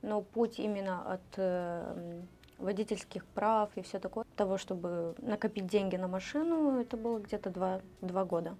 Но 0.02 0.20
путь 0.20 0.58
именно 0.58 1.12
от 1.12 1.22
э, 1.36 2.22
водительских 2.58 3.24
прав 3.26 3.70
и 3.76 3.82
все 3.82 3.98
такое, 3.98 4.24
того, 4.36 4.58
чтобы 4.58 5.14
накопить 5.18 5.66
деньги 5.66 5.96
на 5.96 6.08
машину, 6.08 6.80
это 6.80 6.96
было 6.96 7.18
где-то 7.18 7.50
два, 7.50 7.80
два 8.00 8.24
года. 8.24 8.56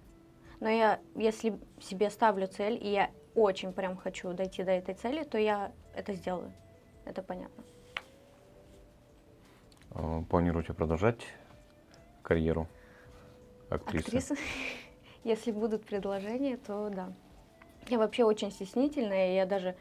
Но 0.61 0.69
я, 0.69 0.99
если 1.15 1.59
себе 1.81 2.11
ставлю 2.11 2.47
цель, 2.47 2.75
и 2.83 2.91
я 2.91 3.11
очень 3.35 3.73
прям 3.73 3.97
хочу 3.97 4.33
дойти 4.33 4.65
до 4.65 4.73
этой 4.73 4.95
цели, 4.95 5.23
то 5.23 5.39
я 5.39 5.71
это 5.95 6.15
сделаю. 6.15 6.53
Это 7.05 7.23
понятно. 7.23 7.63
А, 9.91 10.23
Планируете 10.29 10.73
продолжать 10.73 11.21
карьеру 12.23 12.67
актрисы? 13.71 14.07
Актриса. 14.07 14.37
Если 15.25 15.53
будут 15.53 15.85
предложения, 15.85 16.57
то 16.57 16.91
да. 16.91 17.13
Я 17.89 17.99
вообще 17.99 18.25
очень 18.25 18.51
стеснительная, 18.51 19.35
я 19.35 19.47
даже 19.47 19.77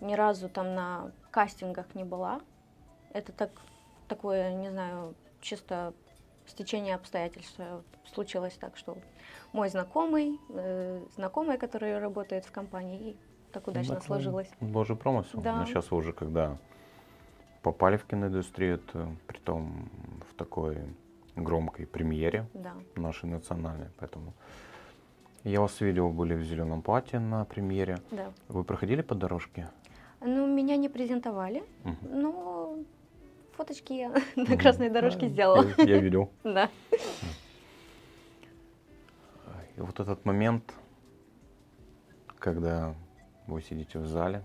ни 0.00 0.14
разу 0.14 0.48
там 0.48 0.74
на 0.74 1.12
кастингах 1.30 1.94
не 1.94 2.04
была. 2.04 2.40
Это 3.12 3.32
так, 3.32 3.50
такое, 4.08 4.52
не 4.54 4.70
знаю, 4.70 5.14
чисто 5.40 5.94
стечение 6.46 6.94
обстоятельств 6.94 7.60
случилось 8.12 8.54
так, 8.54 8.76
что 8.76 8.96
мой 9.52 9.68
знакомый, 9.68 10.40
э, 10.50 11.04
знакомая, 11.14 11.56
которая 11.56 12.00
работает 12.00 12.44
в 12.44 12.52
компании, 12.52 13.10
и 13.10 13.16
так 13.52 13.68
удачно 13.68 13.94
Так, 13.94 14.02
ну, 14.02 14.06
сложилось. 14.06 14.50
Божий 14.60 14.96
промысел. 14.96 15.40
Да. 15.40 15.56
Но 15.56 15.66
сейчас 15.66 15.90
вы 15.90 15.98
уже 15.98 16.12
когда 16.12 16.58
попали 17.62 17.96
в 17.96 18.04
киноиндустрию, 18.04 18.76
это 18.76 19.14
притом 19.26 19.88
в 20.30 20.34
такой 20.34 20.78
громкой 21.36 21.86
премьере 21.86 22.46
Да. 22.54 22.74
нашей 22.96 23.26
национальной, 23.28 23.88
поэтому 23.98 24.32
я 25.44 25.60
вас 25.60 25.80
видел, 25.80 26.10
были 26.10 26.34
в 26.34 26.42
зеленом 26.44 26.82
платье 26.82 27.18
на 27.18 27.44
премьере. 27.44 27.98
Да. 28.10 28.32
Вы 28.48 28.64
проходили 28.64 29.02
по 29.02 29.14
дорожке? 29.14 29.68
Ну, 30.20 30.46
меня 30.46 30.76
не 30.76 30.88
презентовали, 30.88 31.64
Мгм. 31.84 31.96
но 32.20 32.78
фоточки 33.56 33.92
я 33.94 34.08
на 34.36 34.42
Мгм. 34.44 34.58
красной 34.58 34.88
дорожке 34.90 35.26
А, 35.26 35.28
сделала. 35.28 35.64
Я, 35.78 35.84
я 35.84 35.98
видел. 36.00 36.30
Да. 36.44 36.70
И 39.76 39.80
вот 39.80 39.98
этот 40.00 40.24
момент, 40.26 40.74
когда 42.38 42.94
вы 43.46 43.62
сидите 43.62 43.98
в 43.98 44.06
зале, 44.06 44.42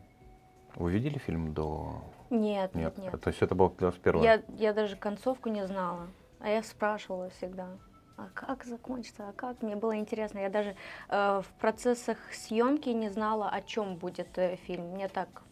вы 0.76 0.92
видели 0.92 1.18
фильм 1.18 1.54
до... 1.54 2.02
Нет, 2.30 2.74
нет, 2.76 2.98
нет. 2.98 3.20
То 3.22 3.30
есть 3.30 3.42
это 3.42 3.54
было 3.56 3.70
для 3.78 3.88
вас 3.88 3.96
первое? 3.98 4.24
Я, 4.24 4.44
я 4.58 4.74
даже 4.74 4.96
концовку 4.96 5.50
не 5.50 5.66
знала, 5.68 6.08
а 6.40 6.50
я 6.50 6.64
спрашивала 6.64 7.30
всегда, 7.30 7.68
а 8.18 8.30
как 8.34 8.64
закончится, 8.64 9.30
а 9.30 9.34
как? 9.34 9.62
Мне 9.62 9.76
было 9.76 9.96
интересно. 9.96 10.40
Я 10.40 10.50
даже 10.50 10.76
э, 11.10 11.42
в 11.42 11.60
процессах 11.60 12.18
съемки 12.34 12.90
не 12.90 13.10
знала, 13.10 13.50
о 13.50 13.62
чем 13.62 13.96
будет 13.96 14.38
э, 14.38 14.56
фильм. 14.56 14.94
Мне 14.94 15.08
так 15.08 15.44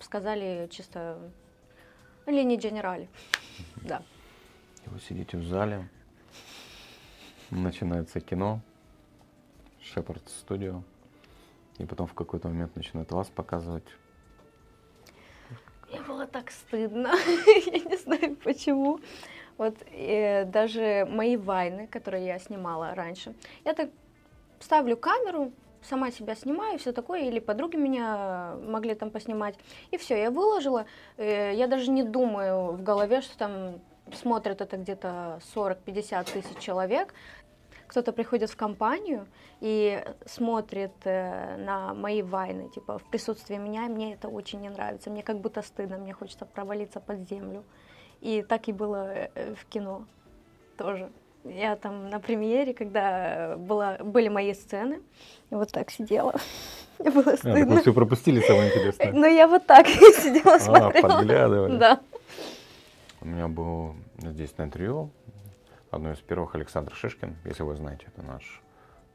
сказали 0.00 0.68
чисто 0.70 1.18
Линии 2.26 2.56
Генерали. 2.56 3.08
Да. 3.82 4.02
И 4.84 4.88
вы 4.88 4.98
сидите 4.98 5.36
в 5.36 5.44
зале, 5.44 5.88
начинается 7.50 8.18
кино, 8.20 8.60
Шепард 9.80 10.26
студио, 10.28 10.82
и 11.78 11.84
потом 11.84 12.06
в 12.06 12.14
какой-то 12.14 12.48
момент 12.48 12.74
начинают 12.76 13.12
вас 13.12 13.28
показывать. 13.28 13.84
Мне 15.88 16.00
было 16.00 16.26
так 16.26 16.50
стыдно, 16.50 17.14
я 17.66 17.78
не 17.78 17.96
знаю 17.96 18.36
почему. 18.36 19.00
Вот 19.58 19.74
э, 19.92 20.44
даже 20.44 21.06
мои 21.08 21.36
вайны, 21.36 21.86
которые 21.86 22.26
я 22.26 22.38
снимала 22.38 22.94
раньше, 22.94 23.34
я 23.64 23.74
так 23.74 23.90
ставлю 24.60 24.96
камеру, 24.96 25.52
сама 25.82 26.10
себя 26.10 26.34
снимаю, 26.34 26.78
все 26.78 26.92
такое, 26.92 27.22
или 27.22 27.38
подруги 27.38 27.76
меня 27.76 28.56
могли 28.66 28.94
там 28.94 29.10
поснимать, 29.10 29.54
и 29.90 29.96
все, 29.96 30.16
я 30.16 30.30
выложила, 30.30 30.86
э, 31.16 31.52
я 31.54 31.66
даже 31.66 31.90
не 31.90 32.02
думаю 32.02 32.72
в 32.72 32.82
голове, 32.82 33.20
что 33.20 33.36
там 33.38 33.80
смотрят 34.12 34.60
это 34.60 34.76
где-то 34.76 35.40
40-50 35.54 36.32
тысяч 36.32 36.58
человек, 36.58 37.14
кто-то 37.86 38.12
приходит 38.12 38.50
в 38.50 38.56
компанию 38.56 39.26
и 39.60 40.02
смотрит 40.26 40.92
э, 41.04 41.56
на 41.58 41.94
мои 41.94 42.22
вайны, 42.22 42.68
типа 42.70 42.98
в 42.98 43.04
присутствии 43.04 43.56
меня, 43.56 43.86
и 43.86 43.88
мне 43.88 44.14
это 44.14 44.28
очень 44.28 44.60
не 44.60 44.70
нравится, 44.70 45.10
мне 45.10 45.22
как 45.22 45.38
будто 45.38 45.62
стыдно, 45.62 45.98
мне 45.98 46.12
хочется 46.12 46.46
провалиться 46.46 47.00
под 47.00 47.28
землю. 47.28 47.62
И 48.24 48.42
так 48.42 48.68
и 48.68 48.72
было 48.72 49.12
э, 49.34 49.54
в 49.54 49.64
кино 49.66 50.04
тоже. 50.78 51.10
Я 51.44 51.76
там 51.76 52.08
на 52.08 52.20
премьере, 52.20 52.72
когда 52.72 53.56
была, 53.58 53.98
были 53.98 54.28
мои 54.28 54.54
сцены, 54.54 55.02
вот 55.50 55.70
так 55.72 55.90
сидела. 55.90 56.34
Мне 56.98 57.10
было 57.10 57.32
А, 57.32 57.36
стыдно. 57.36 57.58
так 57.60 57.68
вы 57.68 57.80
все 57.82 57.92
пропустили 57.92 58.40
самое 58.40 58.70
интересное. 58.70 59.12
Но 59.12 59.26
я 59.26 59.46
вот 59.46 59.66
так 59.66 59.86
сидела, 59.88 60.54
А, 60.54 60.58
смотрела. 60.58 61.08
подглядывали. 61.08 61.76
Да. 61.76 62.00
У 63.20 63.26
меня 63.26 63.46
был 63.48 63.94
здесь 64.18 64.56
на 64.56 64.62
интервью 64.62 65.10
одно 65.90 66.12
из 66.12 66.18
первых 66.18 66.54
Александр 66.54 66.94
Шишкин, 66.94 67.36
если 67.44 67.62
вы 67.62 67.76
знаете, 67.76 68.06
это 68.06 68.22
наш 68.26 68.62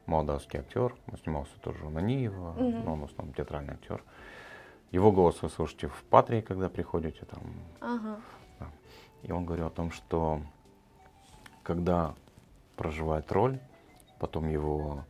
молдавский 0.06 0.60
актер. 0.60 0.94
Он 1.10 1.18
снимался 1.18 1.52
тоже 1.62 1.84
у 1.84 1.90
Наниева, 1.90 2.52
Мгм. 2.52 2.84
но 2.84 2.92
он 2.92 3.00
в 3.00 3.04
основном 3.06 3.34
театральный 3.34 3.74
актер. 3.74 4.04
Его 4.92 5.10
голос 5.10 5.42
вы 5.42 5.48
слышите 5.50 5.88
в 5.88 6.02
Патрии, 6.10 6.42
когда 6.42 6.68
приходите 6.68 7.24
там. 7.24 7.42
Ага. 7.80 8.20
И 9.22 9.32
он 9.32 9.44
говорил 9.44 9.66
о 9.66 9.70
том, 9.70 9.90
что 9.90 10.40
когда 11.62 12.14
проживает 12.76 13.30
роль, 13.32 13.58
потом 14.18 14.48
его 14.48 15.04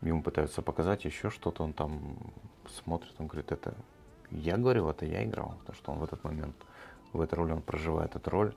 ему 0.00 0.22
пытаются 0.22 0.62
показать 0.62 1.04
еще 1.04 1.30
что-то, 1.30 1.64
он 1.64 1.72
там 1.72 2.16
смотрит, 2.68 3.14
он 3.18 3.26
говорит, 3.26 3.52
это 3.52 3.74
я 4.30 4.56
говорил, 4.56 4.88
это 4.88 5.06
я 5.06 5.24
играл, 5.24 5.54
потому 5.60 5.76
что 5.76 5.92
он 5.92 5.98
в 5.98 6.04
этот 6.04 6.22
момент, 6.24 6.56
в 7.12 7.20
этой 7.20 7.34
роли 7.34 7.52
он 7.52 7.62
проживает 7.62 8.14
эту 8.16 8.30
роль, 8.30 8.54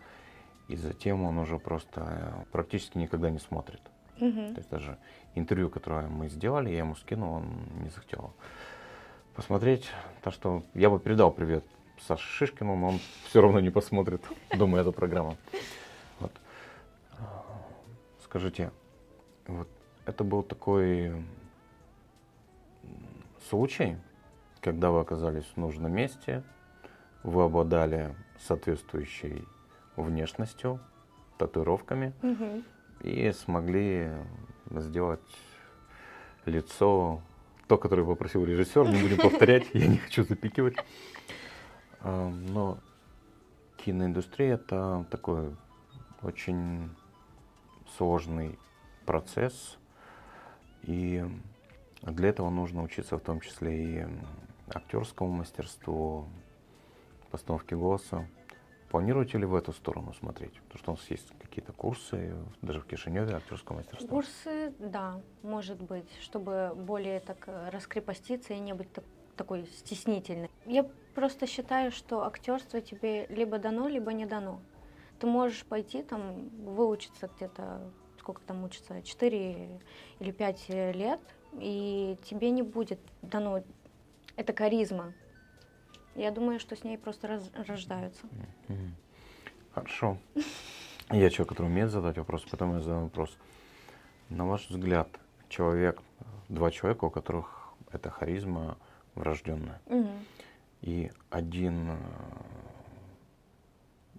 и 0.68 0.76
затем 0.76 1.24
он 1.24 1.38
уже 1.38 1.58
просто 1.60 2.02
э, 2.02 2.52
практически 2.52 2.98
никогда 2.98 3.30
не 3.30 3.40
смотрит. 3.40 3.82
Мгм. 4.20 4.54
То 4.54 4.60
есть 4.60 4.70
даже 4.70 4.98
интервью, 5.36 5.70
которое 5.70 6.08
мы 6.08 6.30
сделали, 6.30 6.70
я 6.70 6.80
ему 6.80 6.96
скинул, 6.96 7.34
он 7.34 7.46
не 7.82 7.90
захотел 7.90 8.34
посмотреть. 9.36 9.90
Так 10.22 10.34
что 10.34 10.64
я 10.74 10.90
бы 10.90 11.00
передал 11.00 11.32
привет 11.32 11.66
Саше 12.08 12.28
Шишкину, 12.28 12.76
но 12.76 12.90
он 12.90 13.00
все 13.26 13.42
равно 13.42 13.60
не 13.60 13.70
посмотрит, 13.70 14.22
думаю, 14.56 14.82
эту 14.82 14.92
программу. 14.92 15.38
Вот. 16.20 16.32
Скажите, 18.24 18.72
вот 19.48 19.68
это 20.06 20.24
был 20.24 20.44
такой 20.44 21.24
случай, 23.50 23.98
когда 24.62 24.92
вы 24.92 25.00
оказались 25.02 25.46
в 25.56 25.58
нужном 25.58 25.92
месте, 25.94 26.44
вы 27.24 27.44
обладали 27.44 28.16
соответствующей 28.48 29.44
внешностью, 29.96 30.80
татуировками, 31.38 32.14
Мгм. 32.22 32.64
и 33.02 33.32
смогли 33.32 34.12
сделать 34.72 35.20
лицо, 36.46 37.22
то, 37.68 37.78
которое 37.78 38.06
попросил 38.06 38.46
режиссер, 38.46 38.88
не 38.88 39.02
будем 39.02 39.18
повторять, 39.18 39.68
я 39.74 39.88
не 39.88 39.98
хочу 39.98 40.24
запикивать. 40.24 40.76
А, 42.02 42.30
Но 42.30 42.80
киноиндустрия 43.78 44.56
это 44.56 45.06
такой 45.10 45.56
очень 46.22 46.90
сложный 47.98 48.58
процесс, 49.06 49.78
и 50.84 51.26
для 52.02 52.30
этого 52.30 52.50
нужно 52.50 52.84
учиться 52.84 53.18
в 53.18 53.22
том 53.22 53.40
числе 53.42 53.84
и 54.02 54.08
актерскому 54.74 55.32
мастерству, 55.32 56.28
постановке 57.32 57.76
голоса. 57.76 58.28
Планируете 58.90 59.38
ли 59.38 59.46
в 59.46 59.54
эту 59.54 59.72
сторону 59.72 60.14
смотреть? 60.14 60.54
Потому 60.62 60.80
что 60.80 60.92
у 60.92 60.96
нас 60.96 61.06
есть 61.12 61.32
какие-то 61.40 61.74
курсы, 61.74 62.34
даже 62.62 62.82
в 62.82 62.86
Кишиневе 62.86 63.36
актерского 63.36 63.78
мастерства. 63.78 64.10
Курсы, 64.10 64.74
да, 64.80 65.22
может 65.44 65.80
быть, 65.82 66.10
чтобы 66.22 66.74
более 66.76 67.20
так 67.20 67.44
э, 67.48 67.70
раскрепоститься 67.70 68.54
и 68.54 68.60
не 68.60 68.74
быть 68.74 68.92
так- 68.92 69.06
такой 69.36 69.68
стеснительной. 69.68 70.50
Я 70.66 70.90
просто 71.20 71.48
считаю, 71.48 71.92
что 71.92 72.24
актерство 72.24 72.80
тебе 72.80 73.26
либо 73.28 73.60
дано, 73.60 73.90
либо 73.90 74.14
не 74.14 74.26
дано. 74.26 74.62
Ты 75.20 75.28
можешь 75.28 75.66
пойти 75.66 76.02
там 76.02 76.48
выучиться 76.76 77.30
где-то, 77.36 77.92
сколько 78.20 78.42
там 78.44 78.64
учится, 78.64 79.02
4 79.02 79.82
или 80.20 80.32
5 80.32 80.70
лет, 80.70 81.20
и 81.60 82.18
тебе 82.24 82.52
не 82.52 82.62
будет 82.64 83.00
дано 83.22 83.62
это 84.38 84.54
харизма. 84.56 85.14
Я 86.16 86.32
думаю, 86.32 86.58
что 86.60 86.78
с 86.78 86.86
ней 86.86 86.98
просто 86.98 87.28
раз- 87.28 87.52
рождаются. 87.68 88.26
Хорошо. 89.74 90.18
Я 91.12 91.30
человек, 91.30 91.50
который 91.50 91.68
умеет 91.68 91.92
задать 91.92 92.18
вопрос, 92.18 92.46
поэтому 92.50 92.76
я 92.76 92.80
задам 92.80 93.04
вопрос. 93.04 93.38
На 94.30 94.46
ваш 94.46 94.70
взгляд, 94.70 95.10
человек, 95.50 96.02
два 96.48 96.72
человека, 96.72 97.06
у 97.06 97.10
которых 97.10 97.74
эта 97.92 98.10
харизма 98.10 98.78
врожденная, 99.16 99.82
Мгм. 99.88 100.08
И 100.82 101.12
один 101.30 101.92
э, 101.92 101.98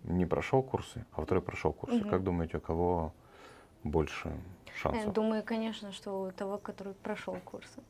не 0.05 0.27
прошел 0.27 0.62
курсы, 0.62 1.05
а 1.12 1.23
второй 1.23 1.42
прошел 1.42 1.73
курсы. 1.73 1.99
Мгм. 2.01 2.11
Как 2.11 2.23
думаете, 2.23 2.59
у 2.59 2.61
кого 2.61 3.12
больше 3.83 4.29
Я 4.66 4.73
шансов? 4.75 5.12
думаю, 5.12 5.42
конечно, 5.42 5.92
что 5.92 6.23
у 6.23 6.31
того, 6.33 6.59
который 6.59 6.94
прошел 6.94 7.37
курсы. 7.44 7.81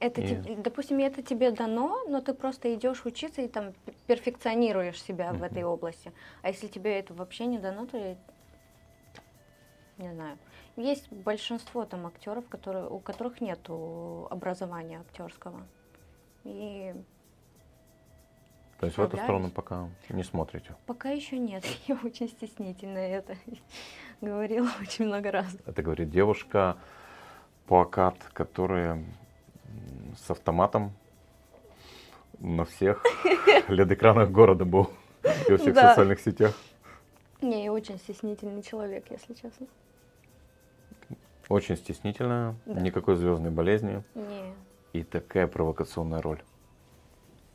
Это, 0.00 0.20
И- 0.20 0.28
тебе- 0.28 0.56
допустим, 0.56 0.98
это 0.98 1.22
тебе 1.22 1.50
дано, 1.50 2.04
но 2.08 2.20
ты 2.20 2.32
просто 2.32 2.72
идешь 2.74 3.04
учиться 3.04 3.42
и 3.42 3.48
там 3.48 3.72
перфекционируешь 4.06 5.02
себя 5.02 5.32
в 5.32 5.42
этой 5.42 5.64
области. 5.64 6.12
А 6.42 6.48
если 6.48 6.68
тебе 6.68 7.00
это 7.00 7.14
вообще 7.14 7.46
не 7.46 7.58
дано, 7.58 7.86
то 7.86 7.96
я 7.98 8.16
не 9.96 10.12
знаю. 10.12 10.38
Есть 10.76 11.10
большинство 11.10 11.84
там 11.84 12.06
актеров, 12.06 12.48
которые, 12.48 12.88
у 12.88 13.00
которых 13.00 13.40
нет 13.40 13.58
образования 14.30 15.00
актерского. 15.00 15.66
И 16.44 16.94
То 18.78 18.86
есть 18.86 18.96
в 18.96 19.02
эту 19.02 19.16
сторону 19.16 19.50
пока 19.50 19.88
не 20.08 20.22
смотрите. 20.22 20.76
пока 20.86 21.10
еще 21.10 21.38
нет. 21.38 21.64
Я 21.88 21.98
очень 22.04 22.28
стеснительная 22.28 23.18
это 23.18 23.36
говорила 24.20 24.68
очень 24.80 25.06
много 25.06 25.30
раз. 25.32 25.46
Это 25.66 25.82
говорит 25.82 26.10
девушка, 26.10 26.76
плакат, 27.66 28.16
который 28.32 28.86
м, 28.90 29.06
с 30.16 30.30
автоматом 30.30 30.92
на 32.38 32.64
всех 32.64 33.04
LED-экранах 33.68 34.30
города 34.30 34.64
был 34.64 34.90
и 35.48 35.50
во 35.52 35.58
всех 35.58 35.74
Да. 35.74 35.90
социальных 35.90 36.20
сетях. 36.20 36.54
Не, 37.40 37.64
я 37.64 37.72
очень 37.72 37.98
стеснительный 37.98 38.62
человек, 38.62 39.06
если 39.10 39.34
честно. 39.34 39.66
Очень 41.48 41.76
стеснительная, 41.76 42.54
Да. 42.66 42.80
никакой 42.80 43.16
звездной 43.16 43.50
болезни 43.50 44.02
Не, 44.14 44.54
и 44.92 45.02
такая 45.02 45.46
провокационная 45.46 46.20
роль. 46.20 46.42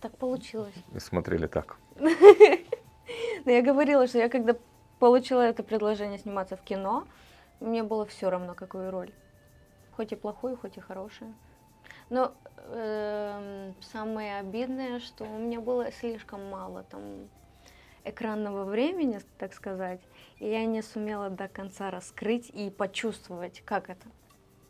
Так 0.04 0.18
получилось. 0.18 0.76
И 0.94 1.00
смотрели 1.00 1.48
так. 1.48 1.78
Но 3.46 3.52
я 3.52 3.62
говорила, 3.62 4.06
что 4.06 4.18
я 4.18 4.28
когда 4.28 4.56
получила 5.00 5.42
это 5.42 5.64
предложение 5.64 6.20
сниматься 6.20 6.58
в 6.58 6.62
кино, 6.62 7.08
мне 7.62 7.84
было 7.84 8.06
все 8.06 8.30
равно, 8.30 8.54
какую 8.54 8.92
роль. 8.92 9.14
Хоть 9.96 10.12
и 10.12 10.16
плохую, 10.16 10.58
хоть 10.58 10.76
и 10.76 10.82
хорошую. 10.82 11.34
Но 12.10 12.34
эм, 12.58 13.74
самое 13.80 14.40
обидное, 14.40 15.00
что 15.00 15.24
у 15.24 15.38
меня 15.38 15.62
было 15.62 15.90
слишком 15.94 16.50
мало 16.50 16.84
там 16.84 17.30
экранного 18.04 18.66
времени, 18.66 19.22
так 19.38 19.54
сказать, 19.54 20.02
и 20.40 20.50
я 20.50 20.66
не 20.66 20.82
сумела 20.82 21.30
до 21.30 21.48
конца 21.48 21.92
раскрыть 21.92 22.50
и 22.50 22.70
почувствовать, 22.70 23.62
как 23.66 23.90
это. 23.90 24.06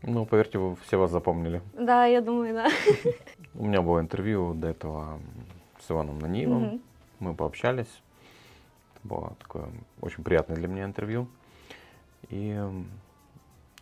Ну, 0.03 0.25
поверьте, 0.25 0.57
вы 0.57 0.75
все 0.85 0.97
вас 0.97 1.11
запомнили. 1.11 1.61
Да, 1.73 2.05
я 2.05 2.21
думаю, 2.21 2.53
да. 2.53 2.69
У 3.55 3.65
меня 3.65 3.81
было 3.81 3.99
интервью 4.01 4.53
до 4.53 4.67
этого 4.67 5.19
с 5.79 5.89
Иваном 5.89 6.19
Наниевым. 6.19 6.81
Мы 7.19 7.33
пообщались. 7.33 8.01
Это 8.95 9.07
было 9.07 9.35
такое 9.39 9.69
очень 10.01 10.23
приятное 10.23 10.57
для 10.57 10.67
меня 10.67 10.83
интервью. 10.83 11.27
И 12.29 12.59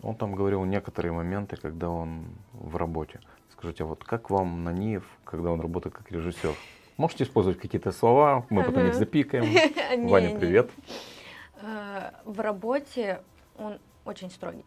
он 0.04 0.16
там 0.16 0.36
говорил 0.36 0.64
некоторые 0.66 1.12
моменты, 1.12 1.56
когда 1.56 1.90
он 1.90 2.26
в 2.54 2.76
работе. 2.76 3.20
Скажите, 3.52 3.84
а 3.84 3.88
вот 3.88 4.04
как 4.04 4.30
вам 4.30 4.64
Наниев, 4.64 5.04
когда 5.24 5.52
он 5.52 5.60
работает 5.62 5.96
как 5.96 6.12
режиссер? 6.12 6.54
Можете 6.98 7.24
использовать 7.24 7.60
какие-то 7.60 7.92
слова, 7.92 8.46
мы 8.50 8.64
потом 8.64 8.86
их 8.88 8.94
запикаем. 8.96 9.46
Ваня, 10.10 10.38
привет. 10.38 10.70
Э, 11.62 12.12
В 12.26 12.40
работе 12.40 13.22
он 13.58 13.80
очень 14.06 14.30
строгий. 14.30 14.66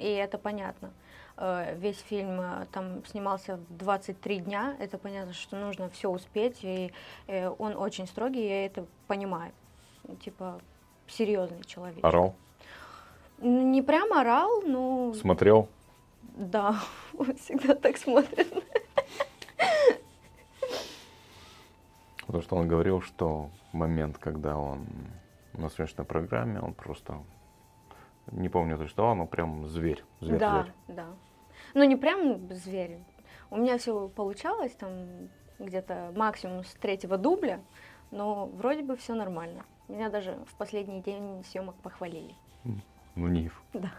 И 0.00 0.08
это 0.08 0.38
понятно. 0.38 0.92
Э, 1.36 1.74
Весь 1.76 2.00
фильм 2.00 2.40
э, 2.40 2.66
там 2.72 3.04
снимался 3.04 3.56
в 3.56 3.76
23 3.76 4.38
дня. 4.40 4.76
Это 4.78 4.98
понятно, 4.98 5.32
что 5.32 5.56
нужно 5.56 5.88
все 5.90 6.08
успеть. 6.10 6.58
И 6.62 6.92
э, 7.26 7.48
он 7.58 7.76
очень 7.76 8.06
строгий, 8.06 8.46
я 8.48 8.66
это 8.66 8.86
понимаю. 9.06 9.52
Типа 10.24 10.60
серьезный 11.06 11.62
человек. 11.64 12.02
Орал, 12.04 12.34
Не 13.38 13.82
прям 13.82 14.12
орал, 14.12 14.62
но 14.62 15.12
смотрел. 15.14 15.68
да, 16.36 16.76
он 17.18 17.36
всегда 17.36 17.74
так 17.74 17.96
смотрит. 17.98 18.48
Потому 22.26 22.42
что 22.42 22.56
он 22.56 22.68
говорил, 22.68 23.00
что 23.02 23.50
момент, 23.72 24.16
когда 24.18 24.56
он 24.56 24.86
на 25.52 25.68
съемочной 25.68 26.04
программе, 26.04 26.60
он 26.60 26.74
просто, 26.74 27.18
не 28.32 28.48
помню 28.48 28.78
то, 28.78 28.86
что, 28.88 29.14
но 29.14 29.26
прям 29.26 29.66
зверь, 29.66 30.04
зверь, 30.20 30.38
да, 30.38 30.62
зверь. 30.62 30.74
да. 30.88 31.06
Ну 31.74 31.84
не 31.84 31.96
прям 31.96 32.52
зверь. 32.52 32.98
У 33.50 33.56
меня 33.56 33.78
все 33.78 34.08
получалось 34.08 34.72
там 34.72 35.28
где-то 35.58 36.12
максимум 36.16 36.64
с 36.64 36.72
третьего 36.74 37.18
дубля, 37.18 37.60
но 38.10 38.46
вроде 38.46 38.82
бы 38.82 38.96
все 38.96 39.14
нормально. 39.14 39.64
Меня 39.88 40.08
даже 40.08 40.38
в 40.46 40.54
последний 40.54 41.02
день 41.02 41.44
съемок 41.44 41.74
похвалили. 41.76 42.34
Ну, 43.16 43.26
Нив. 43.26 43.60
Да. 43.72 43.90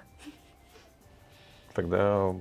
Тогда 1.73 2.33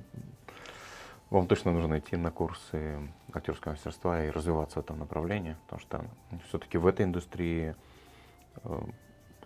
вам 1.30 1.46
точно 1.46 1.72
нужно 1.72 1.98
идти 1.98 2.16
на 2.16 2.30
курсы 2.30 3.08
актерского 3.32 3.72
мастерства 3.72 4.24
и 4.24 4.30
развиваться 4.30 4.80
в 4.80 4.84
этом 4.84 4.98
направлении, 4.98 5.56
потому 5.64 5.80
что 5.80 6.04
все-таки 6.48 6.78
в 6.78 6.86
этой 6.86 7.06
индустрии, 7.06 7.74
э, 8.64 8.80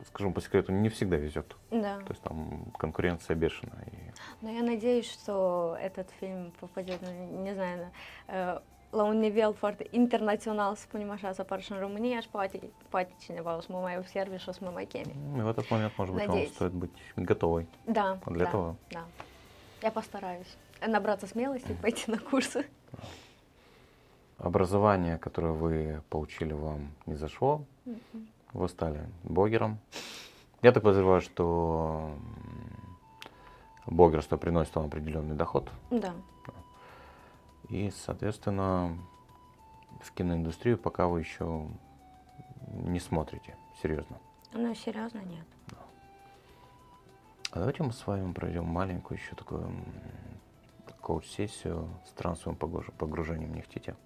скажем 0.06 0.32
по 0.32 0.40
секрету, 0.40 0.72
не 0.72 0.88
всегда 0.88 1.16
везет. 1.16 1.56
Да. 1.70 1.98
То 1.98 2.10
есть 2.10 2.22
там 2.22 2.72
конкуренция 2.78 3.36
бешеная. 3.36 3.86
И 3.86 4.44
Но 4.44 4.50
я 4.50 4.62
надеюсь, 4.62 5.10
что 5.10 5.76
этот 5.80 6.10
фильм 6.20 6.52
попадет, 6.60 7.00
ну, 7.02 7.42
не 7.42 7.54
знаю, 7.54 7.90
на 8.28 8.62
la 8.94 9.02
un 9.02 9.18
nivel 9.18 9.52
foarte 9.54 9.86
internațional, 9.90 10.74
să 10.74 10.82
spunem 10.82 11.10
așa, 11.10 11.32
să 11.32 11.40
apară 11.40 11.60
și 11.60 11.72
în 11.72 11.78
România 11.78 12.20
și 12.20 12.28
poate, 12.28 12.60
poate 12.88 13.12
cineva 13.20 13.56
o 13.56 13.60
să 13.60 13.68
mă 13.70 13.78
mai 13.78 13.96
observe 13.98 14.36
și 14.36 14.48
o 14.48 14.52
să 14.52 14.58
mă 14.62 14.70
mai 14.72 14.84
cheme. 14.84 15.14
и 15.36 15.40
в 15.40 15.48
этот 15.48 15.68
момент, 15.70 15.92
может 15.96 16.14
быть, 16.14 16.26
вам 16.26 16.36
Надеюсь. 16.36 16.54
стоит 16.54 16.72
быть 16.72 16.96
готовой. 17.16 17.66
Да, 17.86 18.18
для 18.26 18.44
да, 18.44 18.50
этого? 18.50 18.76
да. 18.90 19.04
Я 19.82 19.90
постараюсь 19.90 20.56
набраться 20.86 21.26
смелости 21.26 21.72
и 21.72 21.74
пойти 21.74 22.10
на 22.10 22.18
курсы. 22.18 22.66
Образование, 24.38 25.18
которое 25.18 25.52
вы 25.52 26.02
получили, 26.08 26.52
вам 26.52 26.90
не 27.06 27.16
зашло. 27.16 27.64
Вы 28.54 28.68
стали 28.68 29.08
блогером. 29.24 29.78
Я 30.62 30.72
так 30.72 30.82
подозреваю, 30.82 31.20
что 31.20 32.14
блогерство 33.86 34.36
приносит 34.36 34.74
вам 34.76 34.86
определенный 34.86 35.34
доход. 35.34 35.70
Да. 35.90 36.14
И, 37.68 37.90
соответственно, 37.90 38.96
в 40.00 40.12
киноиндустрию 40.12 40.78
пока 40.78 41.08
вы 41.08 41.20
еще 41.20 41.68
не 42.68 43.00
смотрите. 43.00 43.56
Серьезно. 43.82 44.18
Ну, 44.52 44.72
серьезно, 44.74 45.18
нет. 45.18 45.46
А 47.50 47.58
давайте 47.58 47.82
мы 47.82 47.92
с 47.92 48.06
вами 48.06 48.32
пройдем 48.32 48.64
маленькую 48.66 49.18
еще 49.18 49.34
такую 49.34 49.68
коуч-сессию 51.00 51.88
с 52.06 52.12
трансовым 52.12 52.56
погруж- 52.56 52.92
погружением. 52.92 53.54
Не 53.54 53.62
хотите? 53.62 53.96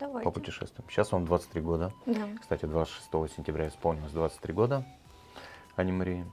Давайте. 0.00 0.24
По 0.24 0.30
путешествиям. 0.30 0.88
Сейчас 0.88 1.12
вам 1.12 1.26
23 1.26 1.60
года. 1.60 1.92
Да. 2.06 2.26
Кстати, 2.40 2.64
26 2.64 3.36
сентября 3.36 3.68
исполнилось 3.68 4.12
23 4.12 4.54
года 4.54 4.84
Ани 5.76 5.92
Марии. 5.92 6.24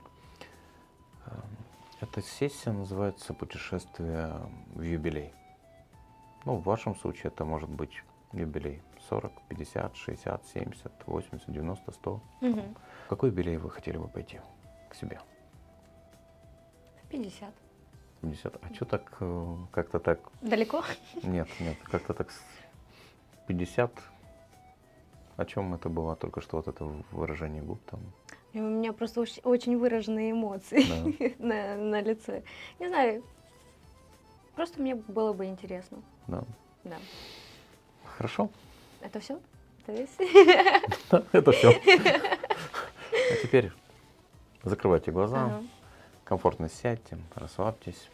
Эм, 1.26 1.42
Эта 2.00 2.22
сессия 2.22 2.72
называется 2.72 3.34
«Путешествие 3.34 4.32
в 4.74 4.80
юбилей». 4.82 5.32
Ну, 6.44 6.56
в 6.56 6.62
вашем 6.64 6.96
случае 6.96 7.24
это 7.26 7.44
может 7.44 7.68
быть 7.68 8.02
юбилей 8.32 8.82
40, 9.08 9.32
50, 9.48 9.96
60, 9.96 10.46
70, 10.46 10.92
80, 11.06 11.50
90, 11.52 11.92
100. 11.92 12.20
Мгм. 12.40 12.76
В 13.06 13.08
какой 13.08 13.30
юбилей 13.30 13.56
вы 13.58 13.70
хотели 13.70 13.98
бы 13.98 14.08
пойти 14.08 14.40
к 14.88 14.94
себе? 14.94 15.20
В 17.02 17.08
50. 17.08 17.52
50. 18.22 18.56
А 18.62 18.74
что 18.74 18.84
так, 18.84 19.16
э, 19.20 19.56
как-то 19.72 19.98
так... 19.98 20.20
Далеко? 20.40 20.82
Нет, 21.22 21.48
нет, 21.60 21.76
как-то 21.84 22.14
так 22.14 22.30
50. 23.48 23.90
О 25.36 25.44
чем 25.44 25.74
это 25.74 25.88
было? 25.88 26.14
Только 26.16 26.40
что 26.40 26.56
вот 26.58 26.68
это 26.68 26.84
выражение 27.12 27.62
губ 27.62 27.80
там. 27.90 28.00
И 28.52 28.60
у 28.60 28.68
меня 28.68 28.92
просто 28.92 29.20
оч- 29.22 29.40
очень 29.44 29.76
выраженные 29.78 30.32
эмоции 30.32 30.82
Да. 30.88 31.34
на, 31.38 31.76
на 31.76 32.00
лице. 32.00 32.42
Не 32.78 32.88
знаю, 32.88 33.22
просто 34.54 34.80
мне 34.80 34.94
было 34.94 35.32
бы 35.32 35.46
интересно. 35.46 35.98
Да. 36.26 36.44
Да. 36.84 36.96
Хорошо. 38.16 38.50
Это 39.00 39.20
все? 39.20 39.40
Это 39.86 39.92
весь? 39.92 40.16
Это 41.32 41.52
все. 41.52 41.70
А 41.70 43.36
теперь 43.42 43.72
закрывайте 44.62 45.10
глаза, 45.12 45.62
комфортно 46.24 46.68
сядьте, 46.68 47.16
расслабьтесь. 47.34 48.10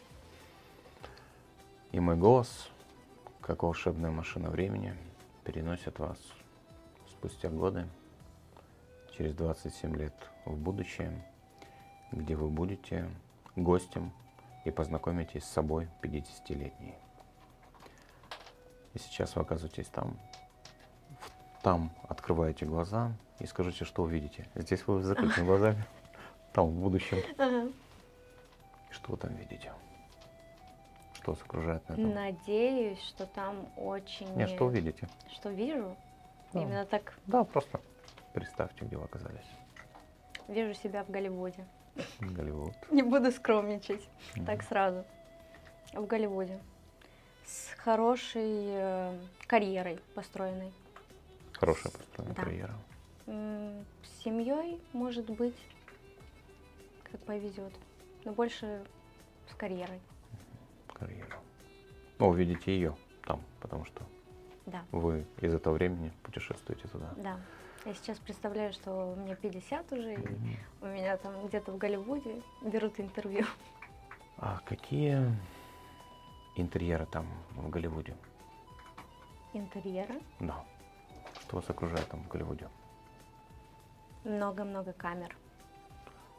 И 1.91 1.99
мой 1.99 2.15
голос, 2.15 2.69
как 3.41 3.63
волшебная 3.63 4.11
машина 4.11 4.49
времени, 4.49 4.93
переносит 5.45 5.99
вас 5.99 6.17
спустя 7.07 7.49
годы, 7.49 7.87
через 9.15 9.33
27 9.35 9.95
лет 9.95 10.13
в 10.43 10.57
будущее, 10.57 11.25
где 12.11 12.35
вы 12.35 12.49
будете 12.49 13.09
гостем 13.55 14.11
и 14.65 14.71
познакомитесь 14.71 15.43
с 15.43 15.49
собой 15.49 15.87
50-летней. 16.01 16.95
И 18.93 18.99
сейчас 18.99 19.35
вы 19.35 19.43
оказываетесь 19.43 19.87
там, 19.87 20.17
там 21.61 21.91
открываете 22.09 22.65
глаза 22.65 23.13
и 23.39 23.45
скажите, 23.45 23.85
что 23.85 24.03
увидите. 24.03 24.47
Здесь 24.55 24.85
вы 24.87 25.01
с 25.01 25.05
закрытыми 25.05 25.45
глазами, 25.45 25.85
там 26.53 26.69
в 26.69 26.81
будущем. 26.81 27.17
Что 28.89 29.11
вы 29.11 29.17
там 29.17 29.35
видите? 29.35 29.71
Что 31.25 31.31
вас 31.31 31.41
окружает 31.41 31.89
на 31.89 31.93
этом? 31.93 32.13
Надеюсь, 32.13 33.01
что 33.01 33.25
там 33.25 33.67
очень... 33.77 34.31
Нет, 34.35 34.47
что 34.51 34.65
увидите? 34.65 35.09
Что 35.33 35.49
вижу? 35.49 35.97
Да. 36.53 36.61
Именно 36.61 36.85
так 36.85 37.17
Да, 37.25 37.43
просто 37.43 37.81
представьте, 38.35 38.85
где 38.85 38.95
вы 38.95 39.05
оказались. 39.05 39.47
вижу 40.47 40.75
себя 40.75 41.03
в 41.03 41.09
Голливуде. 41.09 41.65
Голливуд. 42.19 42.75
Не 42.91 43.01
буду 43.01 43.31
скромничать. 43.31 44.07
Мгм. 44.35 44.45
Так 44.45 44.61
сразу. 44.61 45.03
В 45.93 46.05
Голливуде. 46.05 46.59
С 47.43 47.69
хорошей 47.77 48.65
э, 48.67 49.19
карьерой 49.47 49.97
построенной. 50.13 50.71
Хорошая 51.53 51.91
построенная 51.91 52.35
Да. 52.35 52.43
карьера. 52.43 52.73
С 53.25 54.23
семьей, 54.23 54.79
может 54.93 55.27
быть, 55.31 55.57
как 57.11 57.19
повезет. 57.21 57.73
Но 58.25 58.31
больше 58.31 58.85
с 59.49 59.55
карьерой. 59.55 59.99
Ну, 62.19 62.29
увидите 62.29 62.73
ее 62.73 62.95
там, 63.25 63.41
потому 63.61 63.85
что 63.85 64.03
Да, 64.65 64.83
вы 64.91 65.25
из 65.41 65.53
этого 65.53 65.73
времени 65.75 66.11
путешествуете 66.23 66.87
туда. 66.87 67.13
да. 67.17 67.39
Я 67.85 67.93
сейчас 67.93 68.17
представляю, 68.17 68.73
что 68.73 69.13
мне 69.15 69.35
50 69.35 69.91
уже, 69.91 70.15
и 70.15 70.17
Мгм. 70.17 70.55
у 70.81 70.85
меня 70.87 71.17
там 71.17 71.45
где-то 71.45 71.71
в 71.71 71.77
Голливуде 71.77 72.41
берут 72.61 72.99
интервью. 72.99 73.45
А 74.37 74.59
какие 74.65 75.19
интерьеры 76.55 77.05
там 77.05 77.27
в 77.51 77.69
Голливуде? 77.69 78.15
Интерьера. 79.53 80.15
Да. 80.39 80.65
Что 81.41 81.57
вас 81.57 81.69
окружает 81.69 82.07
там 82.09 82.23
в 82.23 82.27
Голливуде? 82.27 82.67
Много-много 84.23 84.91
камер. 84.93 85.37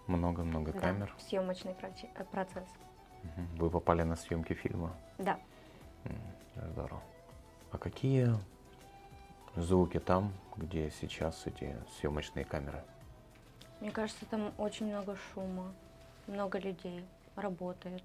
Много-много 0.09 0.73
Да, 0.73 0.81
камер. 0.81 1.15
съемочный 1.19 1.75
процесс. 2.33 2.69
Вы 3.57 3.71
попали 3.71 4.03
на 4.03 4.17
съемки 4.17 4.53
фильма. 4.55 4.97
Да. 5.19 5.39
М, 6.07 6.71
Здорово. 6.73 7.03
А 7.73 7.79
какие 7.79 8.29
звуки 9.57 9.99
там, 10.01 10.33
где 10.57 10.91
сейчас 10.91 11.47
эти 11.47 11.77
съемочные 11.99 12.45
камеры? 12.45 12.83
Мне 13.81 13.91
кажется, 13.91 14.25
там 14.27 14.53
очень 14.59 14.87
много 14.87 15.17
шума, 15.17 15.73
много 16.27 16.59
людей 16.59 17.05
работают. 17.35 18.03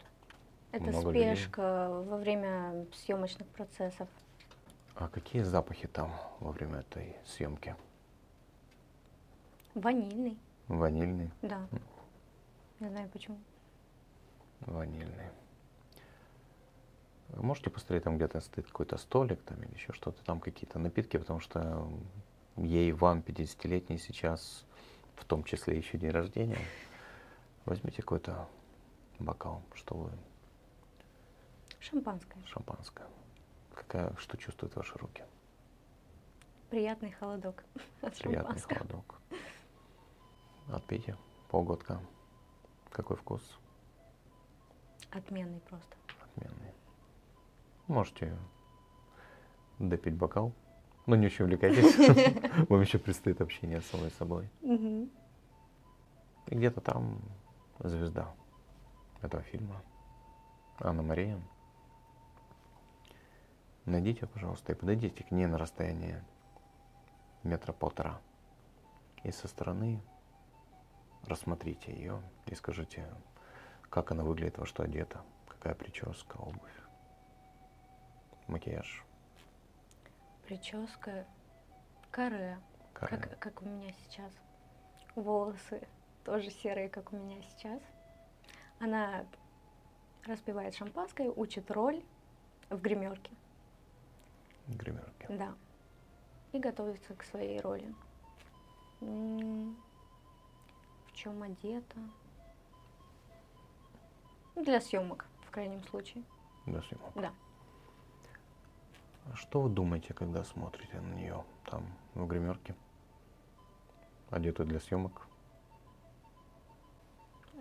Это 0.74 0.84
Много 0.86 1.12
людей. 1.12 1.36
спешка 1.36 1.90
во 1.90 2.18
время 2.18 2.86
съемочных 2.94 3.48
процессов. 3.50 4.08
А 4.96 5.08
какие 5.08 5.42
запахи 5.44 5.88
там 5.88 6.12
во 6.40 6.52
время 6.52 6.80
этой 6.80 7.16
съемки? 7.26 7.76
Ванильный, 9.76 10.38
Ванильный, 10.68 11.32
да. 11.42 11.66
Не 12.80 12.90
знаю 12.90 13.10
почему. 13.10 13.38
ванильный. 14.62 15.30
Можете 17.36 17.70
посмотреть, 17.70 18.04
там 18.04 18.18
где-то 18.18 18.42
стоит 18.42 18.68
какой-то 18.68 18.98
столик 18.98 19.42
там 19.44 19.62
или 19.64 19.74
еще 19.74 19.94
что-то, 19.94 20.24
там 20.24 20.40
какие-то 20.40 20.80
напитки, 20.80 21.18
потому 21.18 21.40
что 21.40 21.88
ей, 22.58 22.92
вам, 22.92 23.20
50-летней 23.20 23.98
сейчас, 23.98 24.66
в 25.16 25.24
том 25.26 25.44
числе 25.44 25.78
еще 25.78 25.98
день 25.98 26.12
рождения, 26.12 26.60
возьмите 27.66 28.02
какой-то 28.02 28.48
бокал, 29.20 29.62
что 29.74 29.96
вы, 29.96 30.12
Шампанское. 31.80 32.44
шампанское. 32.46 33.08
Какая, 33.74 34.14
что 34.18 34.38
чувствуют 34.38 34.76
ваши 34.76 34.98
руки? 34.98 35.24
Приятный 36.70 37.12
холодок 37.12 37.64
от 38.02 38.18
Приятный 38.18 38.62
холодок. 38.62 39.20
Отпейте 40.70 41.18
полгодка. 41.50 42.00
Какой 42.92 43.16
вкус? 43.18 43.42
Отменный 45.12 45.60
просто. 45.62 45.96
Отменный. 46.22 46.74
Можете 47.92 48.38
допить 49.78 50.16
бокал, 50.16 50.54
но 51.08 51.18
не 51.18 51.26
очень 51.26 51.44
увлекайтесь. 51.44 51.98
Вам 52.70 52.80
еще 52.80 53.00
предстоит 53.00 53.42
общение 53.42 53.82
с 53.82 53.88
самой 53.88 54.12
собой. 54.12 54.50
И 56.48 56.56
где-то 56.56 56.80
там 56.80 57.20
звезда 57.80 58.34
этого 59.22 59.44
фильма, 59.44 59.82
Анна 60.80 61.02
Мария. 61.02 61.38
Найдите, 63.86 64.26
пожалуйста, 64.26 64.72
и 64.72 64.76
подойдите 64.76 65.26
к 65.26 65.32
ней 65.32 65.46
на 65.46 65.58
расстояние 65.58 66.24
метра 67.44 67.74
полтора. 67.74 68.22
И 69.26 69.32
со 69.32 69.50
стороны 69.50 70.02
рассмотрите 71.26 71.92
ее 71.92 72.22
и 72.46 72.56
скажите, 72.56 73.06
как 73.90 74.12
она 74.12 74.24
выглядит, 74.24 74.60
во 74.60 74.66
что 74.66 74.84
одета, 74.84 75.20
какая 75.50 75.76
прическа, 75.76 76.38
обувь, 76.38 76.81
макияж, 78.52 79.04
Прическа. 80.46 81.26
Каре. 82.12 82.60
каре. 82.94 83.18
Как, 83.18 83.40
как 83.40 83.62
у 83.62 83.66
меня 83.66 83.94
сейчас. 84.04 84.32
Волосы 85.16 85.88
тоже 86.26 86.52
серые, 86.52 86.90
как 86.90 87.14
у 87.14 87.16
меня 87.16 87.42
сейчас. 87.44 87.82
Она 88.80 89.26
распивает 90.26 90.76
шампанское, 90.76 91.30
учит 91.30 91.72
роль 91.72 92.04
в 92.70 92.82
гримерке. 92.82 93.32
гримерки. 94.68 95.26
Да. 95.30 95.56
И 96.52 96.60
готовится 96.60 97.16
к 97.16 97.24
своей 97.24 97.62
роли. 97.62 97.94
М, 99.00 99.76
В 101.08 101.14
чем 101.14 101.42
одета? 101.44 101.98
Для 104.56 104.82
съемок, 104.82 105.26
в 105.48 105.52
крайнем 105.52 105.82
случае. 105.86 106.24
Для 106.66 106.82
съемок. 106.82 107.12
Да. 107.16 107.34
Что 109.36 109.62
вы 109.62 109.70
думаете, 109.70 110.14
когда 110.14 110.44
смотрите 110.44 111.00
на 111.00 111.14
нее 111.14 111.44
там, 111.66 111.86
в 112.16 112.26
гримерке? 112.28 112.76
Одетую 114.30 114.68
для 114.68 114.80
съемок? 114.80 115.28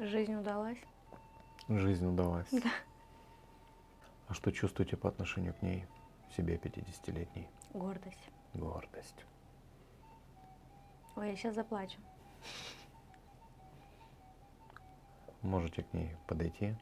Жизнь 0.01 0.35
удалась. 0.35 0.79
Жизнь 1.69 2.07
удалась. 2.07 2.49
А 4.29 4.35
что 4.35 4.51
чувствуете 4.53 4.97
по 4.97 5.09
отношению 5.09 5.55
к 5.55 5.63
ней, 5.63 5.87
себе 6.37 6.57
50-летней? 6.57 7.49
Гордость. 7.75 8.31
Гордость. 8.55 9.25
Ой, 11.17 11.31
я 11.31 11.37
сейчас 11.37 11.55
заплачу. 11.55 11.99
Можете 15.43 15.83
к 15.83 15.93
ней 15.93 16.17
подойти, 16.27 16.77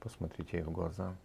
посмотрите 0.00 0.58
ей 0.58 0.62
в 0.64 0.70
глаза 0.70 1.16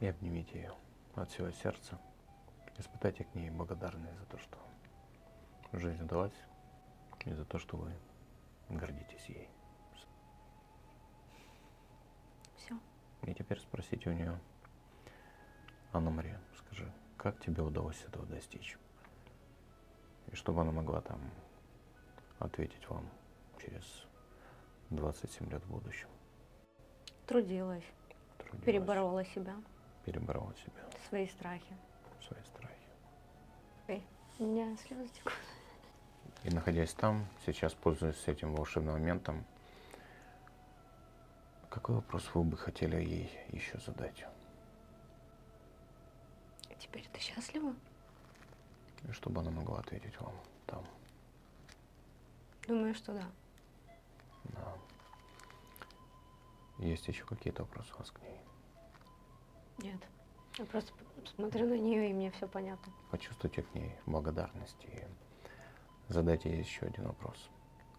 и 0.00 0.06
обнимите 0.06 0.58
ее 0.58 0.74
от 1.14 1.30
всего 1.30 1.50
сердца. 1.50 1.98
Испытайте 2.78 3.24
к 3.24 3.34
ней 3.34 3.50
благодарность 3.50 4.18
за 4.18 4.26
то, 4.26 4.38
что 4.38 4.58
жизнь 5.72 6.02
удалась, 6.02 6.34
и 7.24 7.32
за 7.32 7.44
то, 7.44 7.58
что 7.58 7.76
вы 7.76 7.92
гордитесь 8.68 9.24
ей. 9.26 9.48
Все. 12.56 12.78
И 13.22 13.34
теперь 13.34 13.60
спросите 13.60 14.10
у 14.10 14.12
нее, 14.12 14.38
Анна 15.92 16.10
Мария, 16.10 16.40
скажи, 16.58 16.90
как 17.16 17.40
тебе 17.40 17.62
удалось 17.62 18.02
этого 18.04 18.26
достичь? 18.26 18.76
И 20.32 20.36
чтобы 20.36 20.62
она 20.62 20.72
могла 20.72 21.00
там 21.00 21.20
ответить 22.38 22.88
вам 22.88 23.08
через 23.62 24.06
27 24.90 25.50
лет 25.50 25.62
в 25.64 25.70
будущем. 25.70 26.08
Трудилась, 27.26 27.84
Трудилась, 28.38 28.64
переборола 28.64 29.24
себя, 29.24 29.54
Переборола 30.04 30.54
себя, 30.54 30.84
свои 31.08 31.26
страхи. 31.28 31.76
свои 32.26 32.42
страхи. 32.42 32.74
Ой, 33.88 34.02
у 34.38 34.44
меня 34.44 34.76
слезы 34.76 35.08
текут. 35.08 35.32
И 36.44 36.50
находясь 36.50 36.92
там, 36.92 37.26
сейчас 37.46 37.72
пользуясь 37.72 38.28
этим 38.28 38.54
волшебным 38.54 38.94
моментом, 38.94 39.44
какой 41.70 41.96
вопрос 41.96 42.30
вы 42.34 42.44
бы 42.44 42.56
хотели 42.56 42.96
ей 42.96 43.30
еще 43.48 43.78
задать? 43.78 44.26
Теперь 46.78 47.08
ты 47.12 47.20
счастлива? 47.20 47.74
И 49.08 49.12
чтобы 49.12 49.40
она 49.40 49.50
могла 49.50 49.80
ответить 49.80 50.20
вам 50.20 50.34
там. 50.66 50.84
Думаю, 52.68 52.94
что 52.94 53.14
да. 53.14 53.26
Да. 54.44 54.74
Есть 56.78 57.08
еще 57.08 57.24
какие-то 57.24 57.62
вопросы 57.62 57.92
у 57.94 57.98
вас 57.98 58.10
к 58.10 58.20
ней? 58.20 58.38
Нет. 59.78 60.00
Я 60.58 60.64
просто 60.66 60.92
смотрю 61.34 61.66
на 61.68 61.74
нее, 61.78 62.10
и 62.10 62.12
мне 62.12 62.30
все 62.30 62.46
понятно. 62.46 62.92
Почувствуйте 63.10 63.62
к 63.62 63.74
ней 63.74 63.96
благодарность 64.06 64.84
и 64.84 65.04
задайте 66.08 66.50
ей 66.50 66.60
еще 66.60 66.86
один 66.86 67.06
вопрос. 67.06 67.50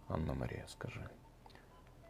Анна 0.07 0.33
Мария, 0.33 0.65
скажи, 0.67 1.09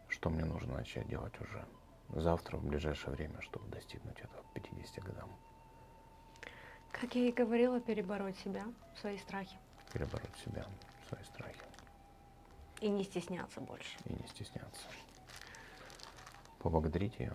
что 0.09 0.29
мне 0.29 0.45
нужно 0.45 0.75
начать 0.75 1.07
делать 1.07 1.39
уже 1.41 1.65
завтра, 2.09 2.57
в 2.57 2.65
ближайшее 2.65 3.13
время, 3.15 3.41
чтобы 3.41 3.67
достигнуть 3.69 4.19
этого 4.19 4.43
к 4.43 4.53
50 4.53 5.03
годам? 5.03 5.29
Как 6.91 7.15
я 7.15 7.27
и 7.27 7.31
говорила, 7.31 7.79
перебороть 7.79 8.37
себя, 8.39 8.63
свои 8.99 9.17
страхи. 9.17 9.57
Перебороть 9.93 10.35
себя, 10.43 10.65
свои 11.09 11.23
страхи 11.23 11.59
И 12.81 12.89
не 12.89 13.03
стесняться 13.03 13.61
больше. 13.61 13.97
и 14.05 14.13
не 14.13 14.27
стесняться. 14.27 14.83
Поблагодарите 16.59 17.23
ее, 17.25 17.33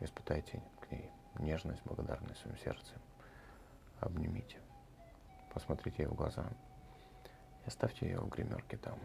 испытайте 0.00 0.62
к 0.80 0.90
ней 0.90 1.10
нежность, 1.38 1.82
благодарность 1.84 2.38
в 2.38 2.42
своем 2.42 2.58
сердце. 2.58 2.92
Обнимите, 4.00 4.58
посмотрите 5.52 6.02
ей 6.02 6.08
в 6.08 6.14
глаза 6.14 6.44
и 7.64 7.68
оставьте 7.68 8.06
ее 8.06 8.20
в 8.20 8.28
гримерке 8.28 8.76
там. 8.76 8.98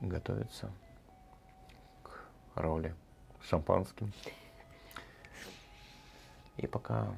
Готовиться 0.00 0.70
к 2.02 2.10
роли 2.56 2.94
шампанским. 3.40 4.12
И 6.56 6.66
пока 6.66 7.14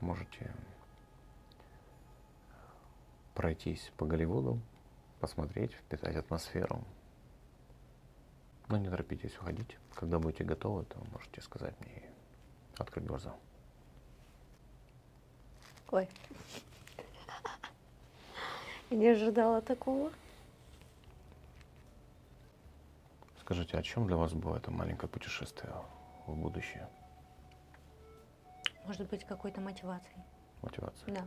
можете 0.00 0.52
пройтись 3.34 3.92
по 3.96 4.06
Голливуду, 4.06 4.60
посмотреть, 5.20 5.72
впитать 5.72 6.16
атмосферу. 6.16 6.84
Но 8.74 8.78
не 8.78 8.90
торопитесь 8.90 9.38
уходить. 9.38 9.76
Когда 9.94 10.18
будете 10.18 10.42
готовы, 10.42 10.84
то 10.84 10.98
можете 11.12 11.40
сказать 11.40 11.78
мне 11.78 11.92
и 11.92 12.02
открыть 12.76 13.06
глаза. 13.06 13.32
Ой. 15.92 16.08
Я 18.90 18.96
не 18.96 19.06
ожидала 19.10 19.62
такого. 19.62 20.10
Скажите, 23.42 23.78
о 23.78 23.82
чем 23.84 24.08
для 24.08 24.16
вас 24.16 24.32
было 24.32 24.56
это 24.56 24.72
маленькое 24.72 25.08
путешествие 25.08 25.72
в 26.26 26.34
будущее? 26.34 26.88
Может 28.86 29.08
быть, 29.08 29.22
какой-то 29.22 29.60
мотивацией. 29.60 30.20
Мотивация. 30.62 31.14
Да. 31.14 31.24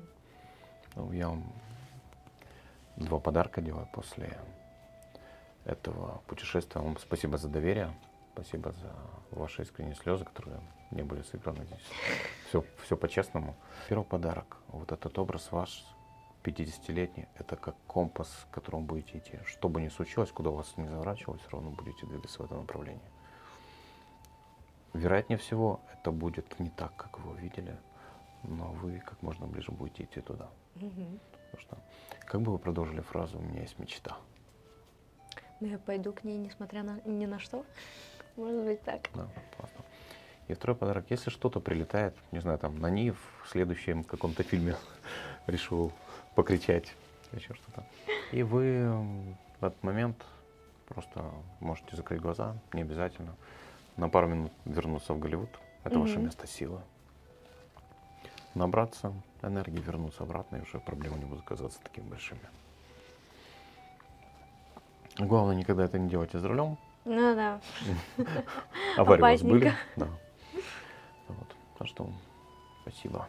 Ну, 0.95 1.13
я 1.13 1.29
вам 1.29 1.49
два 2.97 3.19
подарка 3.21 3.61
делаю 3.61 3.87
после 3.93 4.37
этого 5.67 6.21
путешествия. 6.27 6.81
Вам 6.81 6.97
спасибо 6.97 7.37
за 7.37 7.49
доверие, 7.49 7.93
спасибо 8.33 8.71
за 8.71 8.93
ваши 9.31 9.63
искренние 9.63 9.95
слезы, 9.95 10.25
которые 10.25 10.59
не 10.91 11.03
были 11.03 11.21
сыграны 11.21 11.65
здесь. 11.65 11.85
Все, 12.47 12.63
все 12.83 12.95
по-честному. 12.95 13.55
Первый 13.89 14.05
подарок. 14.05 14.57
Вот 14.69 14.91
этот 14.91 15.19
образ 15.19 15.51
ваш, 15.51 15.83
50-летний, 16.43 17.27
это 17.35 17.57
как 17.57 17.75
компас, 17.87 18.47
к 18.49 18.53
которому 18.53 18.85
будете 18.85 19.17
идти. 19.17 19.39
Что 19.45 19.67
бы 19.67 19.81
ни 19.81 19.89
случилось, 19.89 20.31
куда 20.31 20.49
у 20.49 20.55
вас 20.55 20.77
не 20.77 20.87
заворачивалось, 20.87 21.41
все 21.41 21.51
равно 21.51 21.71
будете 21.71 22.05
двигаться 22.05 22.41
в 22.41 22.45
этом 22.45 22.59
направлении. 22.59 23.01
Вероятнее 24.93 25.37
всего, 25.37 25.81
это 25.93 26.11
будет 26.11 26.59
не 26.59 26.69
так, 26.69 26.95
как 26.95 27.19
вы 27.19 27.31
увидели, 27.31 27.77
но 28.43 28.71
вы 28.71 28.99
как 28.99 29.21
можно 29.21 29.45
ближе 29.45 29.71
будете 29.71 30.03
идти 30.03 30.21
туда. 30.21 30.49
Мгм. 30.75 31.19
Потому 31.51 31.61
что, 31.61 31.77
как 32.25 32.41
бы 32.41 32.53
вы 32.53 32.59
продолжили 32.59 33.01
фразу 33.01 33.37
«У 33.37 33.41
меня 33.41 33.61
есть 33.61 33.77
мечта». 33.77 34.17
Но 35.59 35.67
я 35.67 35.77
пойду 35.77 36.13
к 36.13 36.23
ней, 36.23 36.37
несмотря 36.37 36.83
на 36.83 36.99
ни 37.05 37.25
на 37.25 37.39
что. 37.39 37.65
Может 38.35 38.63
быть, 38.63 38.81
так. 38.83 39.09
Да, 39.15 39.27
классно. 39.57 39.83
И 40.47 40.53
второй 40.53 40.77
подарок, 40.77 41.05
если 41.09 41.29
что-то 41.29 41.59
прилетает, 41.59 42.15
не 42.31 42.39
знаю, 42.39 42.57
там 42.57 42.79
на 42.79 42.89
НИИ 42.89 43.11
в 43.11 43.49
следующем 43.49 44.03
каком-то 44.03 44.43
фильме 44.43 44.75
решил 45.47 45.91
покричать, 46.35 46.93
еще 47.33 47.53
что-то. 47.53 47.85
И 48.31 48.43
вы 48.43 48.87
в 49.59 49.65
этот 49.65 49.81
момент 49.83 50.23
просто 50.87 51.25
можете 51.59 51.95
закрыть 51.95 52.21
глаза, 52.21 52.55
не 52.73 52.81
обязательно, 52.81 53.35
на 53.97 54.07
пару 54.07 54.27
минут 54.27 54.53
вернуться 54.65 55.13
в 55.13 55.19
Голливуд. 55.19 55.49
Это 55.83 55.95
mm-hmm. 55.95 56.01
ваше 56.01 56.19
место 56.19 56.47
силы. 56.47 56.79
Набраться 58.53 59.13
энергии, 59.41 59.79
вернуться 59.79 60.23
обратно, 60.23 60.57
и 60.57 60.61
уже 60.61 60.79
проблемы 60.79 61.17
не 61.17 61.25
будут 61.25 61.43
казаться 61.43 61.79
такими 61.81 62.07
большими. 62.07 62.41
Главное, 65.19 65.55
никогда 65.55 65.85
это 65.85 65.97
не 65.97 66.09
делайте 66.09 66.39
за 66.39 66.47
рулем. 66.47 66.77
Ну 67.05 67.35
да. 67.35 67.61
Аварии 68.97 69.21
у 69.21 69.23
вас 69.23 69.41
были? 69.41 69.73
Да. 69.95 70.07
Вот. 71.27 71.55
Так 71.77 71.87
что 71.87 72.09
спасибо. 72.81 73.27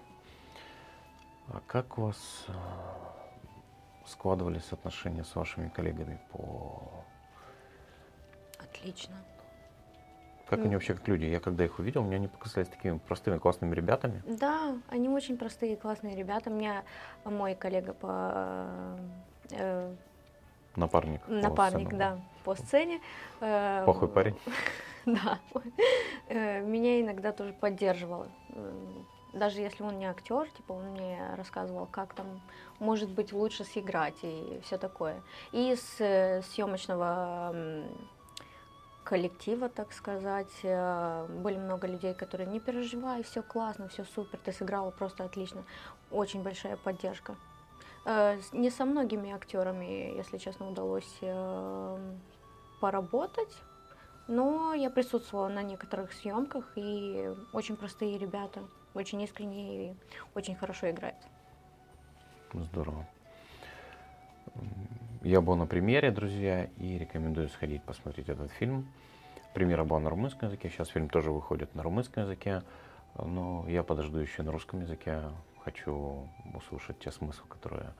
А 1.48 1.60
как 1.66 1.96
у 1.98 2.02
вас 2.02 2.44
а, 2.48 3.16
складывались 4.06 4.70
отношения 4.72 5.24
с 5.24 5.34
вашими 5.34 5.68
коллегами 5.68 6.20
по... 6.30 7.04
Отлично. 8.58 9.14
Как 10.48 10.60
они 10.60 10.74
вообще 10.74 10.94
как 10.94 11.06
люди? 11.08 11.24
Я 11.24 11.40
когда 11.40 11.64
их 11.64 11.78
увидел, 11.78 12.02
мне 12.02 12.16
они 12.16 12.28
показались 12.28 12.68
такими 12.68 12.98
простыми, 12.98 13.38
классными 13.38 13.74
ребятами. 13.74 14.22
Да, 14.26 14.76
они 14.88 15.08
очень 15.08 15.36
простые, 15.36 15.76
классные 15.76 16.16
ребята. 16.16 16.50
У 16.50 16.54
меня 16.54 16.84
мой 17.24 17.54
коллега 17.54 17.92
по... 17.92 18.98
Э, 19.50 19.94
напарник. 20.78 21.20
Напарник, 21.28 21.94
да, 21.94 22.18
по 22.44 22.54
сцене. 22.54 23.00
Э, 23.40 23.82
Плохой 23.84 24.08
парень. 24.08 24.36
Да. 25.06 25.38
Э, 26.28 26.60
меня 26.60 27.00
иногда 27.00 27.32
тоже 27.32 27.54
поддерживал 27.54 28.26
даже 29.32 29.60
если 29.60 29.82
он 29.82 29.98
не 29.98 30.06
актер, 30.06 30.48
типа 30.50 30.72
он 30.72 30.92
мне 30.92 31.20
рассказывал, 31.36 31.86
как 31.86 32.14
там 32.14 32.40
может 32.78 33.10
быть 33.10 33.32
лучше 33.32 33.64
сыграть 33.64 34.16
и 34.22 34.60
все 34.64 34.78
такое. 34.78 35.22
И 35.52 35.74
с 35.74 36.00
э, 36.00 36.42
съемочного 36.42 37.54
коллектива, 39.04 39.68
так 39.68 39.92
сказать, 39.92 40.52
э, 40.62 41.26
были 41.42 41.56
много 41.56 41.86
людей, 41.86 42.14
которые 42.14 42.46
не 42.46 42.60
переживай, 42.60 43.22
все 43.22 43.42
классно, 43.42 43.88
все 43.88 44.04
супер, 44.04 44.38
ты 44.38 44.52
сыграла 44.52 44.90
просто 44.90 45.24
отлично. 45.24 45.64
Очень 46.10 46.42
большая 46.42 46.76
поддержка. 46.76 47.36
Э, 48.08 48.40
не 48.52 48.70
со 48.70 48.86
многими 48.86 49.30
актерами, 49.30 50.16
если 50.16 50.38
честно, 50.38 50.70
удалось 50.70 51.20
поработать, 52.80 53.54
но 54.28 54.72
я 54.72 54.88
присутствовала 54.88 55.48
на 55.48 55.62
некоторых 55.62 56.12
съемках 56.12 56.72
и 56.76 57.30
очень 57.52 57.76
простые 57.76 58.18
ребята 58.18 58.62
очень 58.94 59.20
искренне 59.22 59.90
и 59.90 59.94
очень 60.34 60.56
хорошо 60.56 60.90
играет. 60.90 61.16
Здорово. 62.52 63.06
Я 65.22 65.40
был 65.40 65.56
на 65.56 65.66
премьере, 65.66 66.10
друзья, 66.10 66.64
и 66.78 66.98
рекомендую 66.98 67.48
сходить 67.48 67.82
посмотреть 67.82 68.28
этот 68.28 68.50
фильм. 68.52 68.88
Премьера 69.54 69.84
была 69.84 70.00
на 70.00 70.10
румынском 70.10 70.48
языке, 70.48 70.70
сейчас 70.70 70.88
фильм 70.88 71.08
тоже 71.08 71.30
выходит 71.30 71.74
на 71.74 71.82
румынском 71.82 72.24
языке, 72.24 72.62
но 73.16 73.64
я 73.68 73.82
подожду 73.82 74.18
еще 74.18 74.42
на 74.42 74.52
русском 74.52 74.80
языке. 74.80 75.22
Хочу 75.68 76.26
услышать 76.54 76.98
те 76.98 77.10
смыслы, 77.10 77.46
которые 77.46 77.92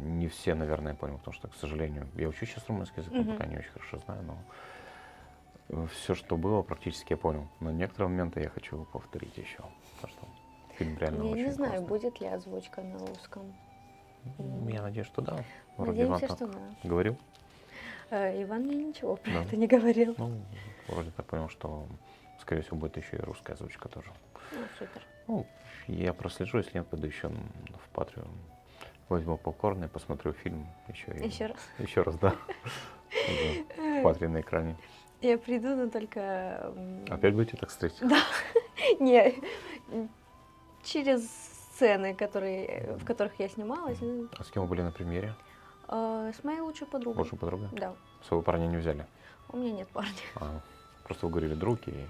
не 0.00 0.26
все, 0.26 0.56
наверное, 0.56 0.94
понял, 0.94 1.18
потому 1.18 1.32
что, 1.32 1.46
к 1.46 1.54
сожалению, 1.54 2.08
я 2.16 2.28
учу 2.28 2.44
сейчас 2.44 2.68
румынский 2.68 3.02
язык, 3.02 3.12
mm-hmm. 3.12 3.32
пока 3.32 3.46
не 3.46 3.56
очень 3.58 3.70
хорошо 3.70 3.98
знаю, 3.98 4.24
но 4.24 5.86
все, 5.86 6.16
что 6.16 6.36
было, 6.36 6.62
практически 6.62 7.12
я 7.12 7.16
понял. 7.16 7.46
Но 7.60 7.70
некоторые 7.70 8.08
моменты 8.08 8.40
я 8.40 8.48
хочу 8.48 8.84
повторить 8.92 9.36
еще. 9.36 9.62
Потому 10.00 10.12
что 10.12 10.28
фильм 10.76 10.98
реально 10.98 11.22
Я 11.22 11.30
очень 11.30 11.44
не 11.44 11.52
знаю, 11.52 11.72
классный. 11.72 11.88
будет 11.88 12.20
ли 12.20 12.26
озвучка 12.26 12.82
на 12.82 12.98
русском. 12.98 13.54
Я 14.68 14.82
надеюсь, 14.82 15.06
что 15.06 15.22
да. 15.22 15.44
Вроде 15.76 16.04
Надеемся, 16.04 16.26
Иван 16.26 16.36
что 16.36 16.46
да. 16.48 16.58
Говорил? 16.82 17.16
Э, 18.10 18.42
Иван 18.42 18.62
мне 18.62 18.86
ничего 18.86 19.14
про 19.14 19.30
да. 19.30 19.42
это 19.44 19.56
не 19.56 19.68
говорил. 19.68 20.16
Ну, 20.18 20.42
вроде 20.88 21.12
так 21.12 21.26
понял, 21.26 21.48
что, 21.48 21.86
скорее 22.42 22.62
всего, 22.62 22.76
будет 22.76 22.96
еще 22.96 23.16
и 23.16 23.20
русская 23.20 23.54
озвучка 23.54 23.88
тоже. 23.88 24.10
Ну, 24.52 24.58
супер. 24.78 25.02
Ну, 25.28 25.46
я 25.86 26.12
прослежу, 26.12 26.58
если 26.58 26.78
нет, 26.78 26.86
пойду 26.86 27.06
еще 27.06 27.28
в 27.28 27.88
Патрию. 27.94 28.26
Возьму 29.08 29.36
попкорн 29.36 29.84
и 29.84 29.88
посмотрю 29.88 30.32
фильм 30.32 30.66
еще. 30.88 31.12
Еще 31.24 31.46
раз? 31.46 31.58
Еще 31.78 32.02
раз, 32.02 32.18
да. 32.18 32.34
В 33.76 34.02
Патрии 34.02 34.26
на 34.26 34.40
экране. 34.40 34.76
Я 35.20 35.38
приду, 35.38 35.76
но 35.76 35.88
только... 35.88 36.72
Опять 37.08 37.34
будете 37.34 37.56
так 37.56 37.68
встретить? 37.68 38.00
Да. 38.00 38.18
Не, 38.98 39.34
через 40.82 41.28
сцены, 41.74 42.14
которые, 42.14 42.96
в 42.98 43.04
которых 43.04 43.38
я 43.38 43.48
снималась. 43.48 43.98
А 44.36 44.42
с 44.42 44.50
кем 44.50 44.62
вы 44.62 44.68
были 44.68 44.82
на 44.82 44.90
премьере? 44.90 45.34
А, 45.86 46.32
с 46.32 46.42
моей 46.42 46.60
лучшей 46.60 46.86
подругой. 46.86 47.22
Лучшей 47.22 47.38
подругой? 47.38 47.68
Да. 47.72 47.94
Своего 48.26 48.42
парня 48.42 48.66
не 48.66 48.78
взяли? 48.78 49.06
У 49.50 49.58
меня 49.58 49.72
нет 49.72 49.88
парня. 49.88 50.10
А, 50.36 50.60
просто 51.04 51.26
вы 51.26 51.32
говорили 51.32 51.54
друг 51.54 51.86
и... 51.86 52.06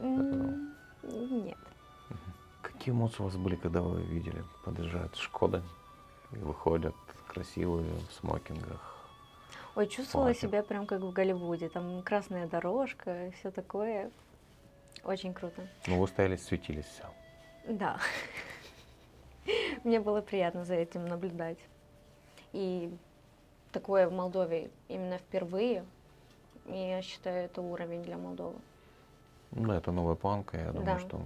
Нет. 0.00 1.58
Какие 2.62 2.92
эмоции 2.92 3.22
у 3.22 3.24
вас 3.26 3.36
были, 3.36 3.56
когда 3.56 3.80
вы 3.80 4.02
видели, 4.02 4.44
подъезжают 4.64 5.16
Шкода 5.16 5.62
и 6.32 6.36
выходят 6.36 6.94
красивые 7.26 7.90
в 8.08 8.12
смокингах, 8.12 8.98
Ой, 9.74 9.86
чувствовала 9.86 10.28
Платье. 10.28 10.48
себя 10.48 10.62
прям 10.62 10.86
как 10.86 11.00
в 11.02 11.12
Голливуде. 11.12 11.68
Там 11.68 12.02
красная 12.02 12.46
дорожка, 12.48 13.30
все 13.38 13.50
такое. 13.50 14.10
Очень 15.04 15.32
круто. 15.32 15.68
Ну, 15.86 16.00
вы 16.00 16.08
стояли, 16.08 16.36
светились 16.36 16.84
все. 16.86 17.04
Да. 17.68 17.98
Мне 19.84 20.00
было 20.00 20.20
приятно 20.20 20.64
за 20.64 20.74
этим 20.74 21.06
наблюдать. 21.06 21.58
И 22.52 22.92
такое 23.70 24.08
в 24.08 24.12
Молдове 24.12 24.70
именно 24.88 25.18
впервые. 25.18 25.84
И 26.66 26.76
я 26.76 27.00
считаю, 27.02 27.44
это 27.44 27.60
уровень 27.62 28.02
для 28.02 28.16
Молдовы. 28.16 28.58
Ну, 29.52 29.72
это 29.72 29.92
новая 29.92 30.14
планка, 30.14 30.58
я 30.58 30.72
думаю, 30.72 30.84
да. 30.84 30.98
что 30.98 31.22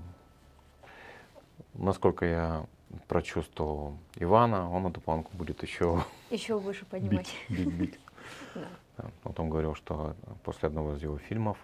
насколько 1.75 2.25
я 2.25 2.67
прочувствовал 3.09 3.97
Ивана, 4.17 4.71
он 4.71 4.87
эту 4.87 5.01
планку 5.01 5.31
будет 5.37 5.63
еще 5.63 6.05
еще 6.31 6.59
выше 6.59 6.85
поднимать. 6.85 7.35
Бить, 7.49 7.67
бить, 7.67 7.75
бить. 7.75 8.01
Да. 8.99 9.07
Вот 9.25 9.41
он 9.41 9.49
говорил, 9.49 9.75
что 9.75 10.15
после 10.45 10.69
одного 10.69 10.93
из 10.93 11.03
его 11.03 11.17
фильмов 11.17 11.57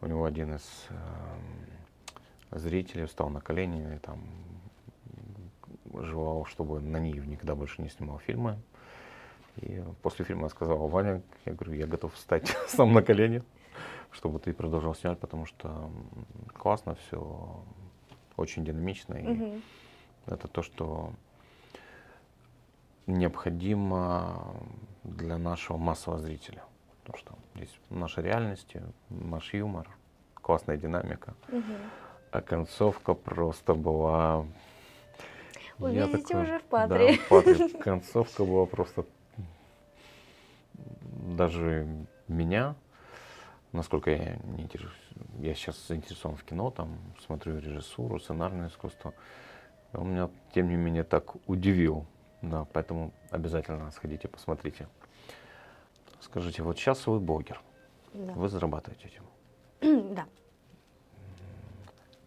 у 0.00 0.06
него 0.06 0.24
один 0.24 0.54
из 0.54 0.86
э, 0.90 2.58
зрителей 2.58 3.06
встал 3.06 3.28
на 3.28 3.40
колени 3.40 3.96
и 3.96 3.98
там 3.98 4.20
желал, 5.92 6.44
чтобы 6.44 6.80
на 6.80 6.98
Ниев 6.98 7.26
никогда 7.26 7.56
больше 7.56 7.82
не 7.82 7.88
снимал 7.88 8.20
фильмы. 8.20 8.56
И 9.56 9.82
после 10.02 10.24
фильма 10.24 10.44
я 10.44 10.48
сказал, 10.50 10.86
Ваня, 10.86 11.22
я 11.44 11.52
говорю, 11.52 11.72
я 11.72 11.86
готов 11.86 12.14
встать 12.14 12.56
сам 12.68 12.92
на 12.92 13.02
колени, 13.02 13.42
чтобы 14.10 14.38
ты 14.38 14.52
продолжал 14.52 14.94
снимать, 14.94 15.18
потому 15.18 15.46
что 15.46 15.90
классно 16.54 16.94
все, 16.94 17.62
очень 18.36 18.64
динамично. 18.64 19.14
И 19.14 19.26
угу. 19.26 19.60
это 20.26 20.48
то, 20.48 20.62
что 20.62 21.12
необходимо 23.06 24.54
для 25.04 25.38
нашего 25.38 25.76
массового 25.76 26.20
зрителя. 26.20 26.62
Потому 27.00 27.18
что 27.18 27.38
здесь 27.54 27.74
наша 27.90 28.20
реальность, 28.20 28.74
наш 29.08 29.54
юмор, 29.54 29.88
классная 30.34 30.76
динамика. 30.76 31.34
Угу. 31.48 31.62
А 32.32 32.40
концовка 32.42 33.14
просто 33.14 33.74
была... 33.74 34.46
Вы 35.78 35.92
я 35.92 36.06
видите 36.06 36.26
такой, 36.26 36.42
уже 36.42 36.58
в 36.58 36.64
Патре. 36.64 37.16
Да, 37.16 37.22
в 37.22 37.28
Патре. 37.28 37.68
Концовка 37.80 38.44
была 38.44 38.66
просто... 38.66 39.06
Даже 41.36 41.86
меня, 42.26 42.74
насколько 43.72 44.10
я 44.10 44.36
не 44.44 44.62
интересуюсь, 44.62 44.94
я 45.38 45.54
сейчас 45.54 45.86
заинтересован 45.86 46.36
в 46.36 46.44
кино, 46.44 46.70
там 46.70 46.98
смотрю 47.24 47.58
режиссуру, 47.58 48.18
сценарное 48.18 48.68
искусство, 48.68 49.14
он 49.92 50.10
меня, 50.12 50.30
тем 50.54 50.68
не 50.68 50.76
менее, 50.76 51.04
так 51.04 51.36
удивил. 51.48 52.06
Да, 52.42 52.66
поэтому 52.72 53.12
обязательно 53.30 53.90
сходите, 53.90 54.28
посмотрите. 54.28 54.88
Скажите, 56.20 56.62
вот 56.62 56.78
сейчас 56.78 57.06
вы 57.06 57.20
блогер, 57.20 57.60
да. 58.12 58.32
вы 58.32 58.48
зарабатываете 58.48 59.08
этим. 59.08 59.24
Да. 60.14 60.26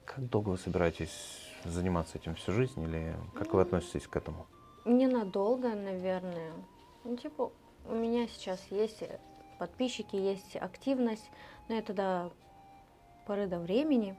Как 0.05 0.27
долго 0.29 0.49
вы 0.49 0.57
собираетесь 0.57 1.39
заниматься 1.63 2.17
этим 2.17 2.35
всю 2.35 2.51
жизнь 2.51 2.81
или 2.81 3.15
как 3.33 3.53
вы 3.53 3.61
относитесь 3.61 4.07
к 4.07 4.15
этому? 4.15 4.45
Ненадолго, 4.83 5.69
наверное. 5.73 6.51
Ну, 7.03 7.15
типа, 7.15 7.51
у 7.87 7.95
меня 7.95 8.27
сейчас 8.27 8.59
есть 8.69 9.03
подписчики, 9.62 10.16
есть 10.16 10.55
активность, 10.55 11.30
но 11.70 11.76
это 11.76 11.93
до 11.93 12.32
поры 13.28 13.45
до 13.45 13.59
времени 13.59 14.18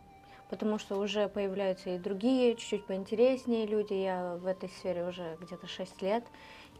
потому 0.52 0.78
что 0.78 0.98
уже 0.98 1.30
появляются 1.30 1.88
и 1.88 1.98
другие, 1.98 2.56
чуть-чуть 2.56 2.84
поинтереснее 2.84 3.64
люди. 3.64 3.94
Я 3.94 4.36
в 4.36 4.46
этой 4.46 4.68
сфере 4.68 5.08
уже 5.08 5.38
где-то 5.40 5.66
6 5.66 6.02
лет, 6.02 6.24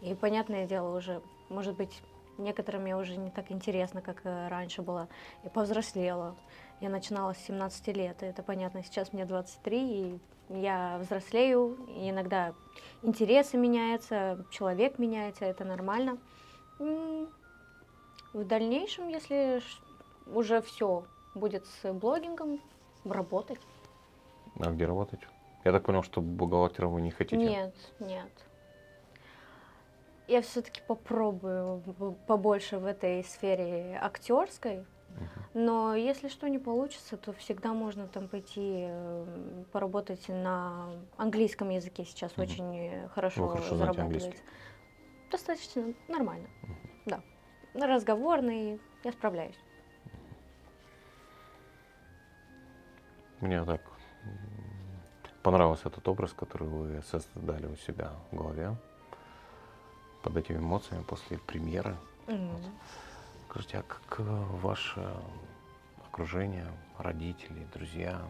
и, 0.03 0.15
понятное 0.15 0.67
дело, 0.67 0.95
уже, 0.95 1.23
может 1.49 1.75
быть, 1.79 2.03
некоторым 2.37 2.85
я 2.85 2.99
уже 2.99 3.17
не 3.17 3.31
так 3.31 3.51
интересно, 3.51 4.03
как 4.03 4.21
раньше 4.25 4.83
было, 4.83 5.09
и 5.43 5.49
повзрослела. 5.49 6.37
Я 6.83 6.91
начинала 6.91 7.33
с 7.33 7.39
17 7.47 7.97
лет, 7.97 8.23
и 8.23 8.27
это 8.27 8.43
понятно, 8.43 8.85
сейчас 8.85 9.15
мне 9.15 9.25
23, 9.25 9.81
и 9.81 10.21
я 10.51 10.99
взрослею, 11.01 11.79
и 11.97 12.11
иногда 12.11 12.53
интересы 13.01 13.57
меняются, 13.57 14.45
человек 14.51 14.99
меняется, 14.99 15.47
это 15.47 15.65
нормально. 15.65 16.19
В 18.33 18.45
дальнейшем, 18.45 19.09
если 19.09 19.61
уже 20.27 20.63
все 20.63 21.05
будет 21.35 21.67
с 21.67 21.93
блогингом, 21.93 22.61
работать. 23.05 23.61
А 24.59 24.71
где 24.71 24.87
работать? 24.87 25.21
Я 25.65 25.73
так 25.73 25.85
понял, 25.85 26.03
что 26.03 26.21
бухгалтером 26.21 26.93
вы 26.93 27.03
не 27.03 27.11
хотите? 27.11 27.37
Нет, 27.37 27.75
нет. 28.01 28.31
Я 30.29 30.41
все-таки 30.43 30.81
попробую 30.87 31.83
побольше 32.27 32.79
в 32.79 32.87
этой 32.87 33.23
сфере 33.25 33.99
актерской, 34.01 34.85
но 35.53 35.95
если 35.95 36.29
что 36.29 36.49
не 36.49 36.59
получится, 36.59 37.17
то 37.17 37.33
всегда 37.35 37.75
можно 37.75 38.07
там 38.07 38.29
пойти 38.29 38.85
эм, 38.87 39.67
поработать 39.73 40.27
на 40.29 40.91
английском 41.19 41.69
языке. 41.69 42.05
Сейчас 42.05 42.33
угу. 42.33 42.43
очень 42.43 43.09
хорошо, 43.15 43.49
хорошо 43.49 43.77
зарабатывается. 43.77 44.43
Достаточно 45.31 45.93
нормально. 46.09 46.49
Угу. 46.63 46.73
Да. 47.07 47.23
Разговорный, 47.75 48.81
я 49.05 49.13
справляюсь. 49.13 49.59
Мне 53.41 53.65
так 53.65 53.81
понравился 55.43 55.89
этот 55.89 56.07
образ, 56.07 56.33
который 56.33 56.69
вы 56.69 57.03
создали 57.03 57.67
у 57.67 57.77
себя 57.77 58.13
в 58.31 58.37
голове 58.37 58.77
под 60.23 60.37
этими 60.37 60.59
эмоциями 60.59 61.03
после 61.03 61.39
премьеры. 61.39 61.97
Mm-hmm. 62.27 62.71
Скажите, 63.49 63.79
а 63.79 63.83
как 63.83 64.21
э, 64.21 64.23
ваше 64.23 65.15
окружение, 66.07 66.69
родители, 66.99 67.67
друзья 67.75 68.23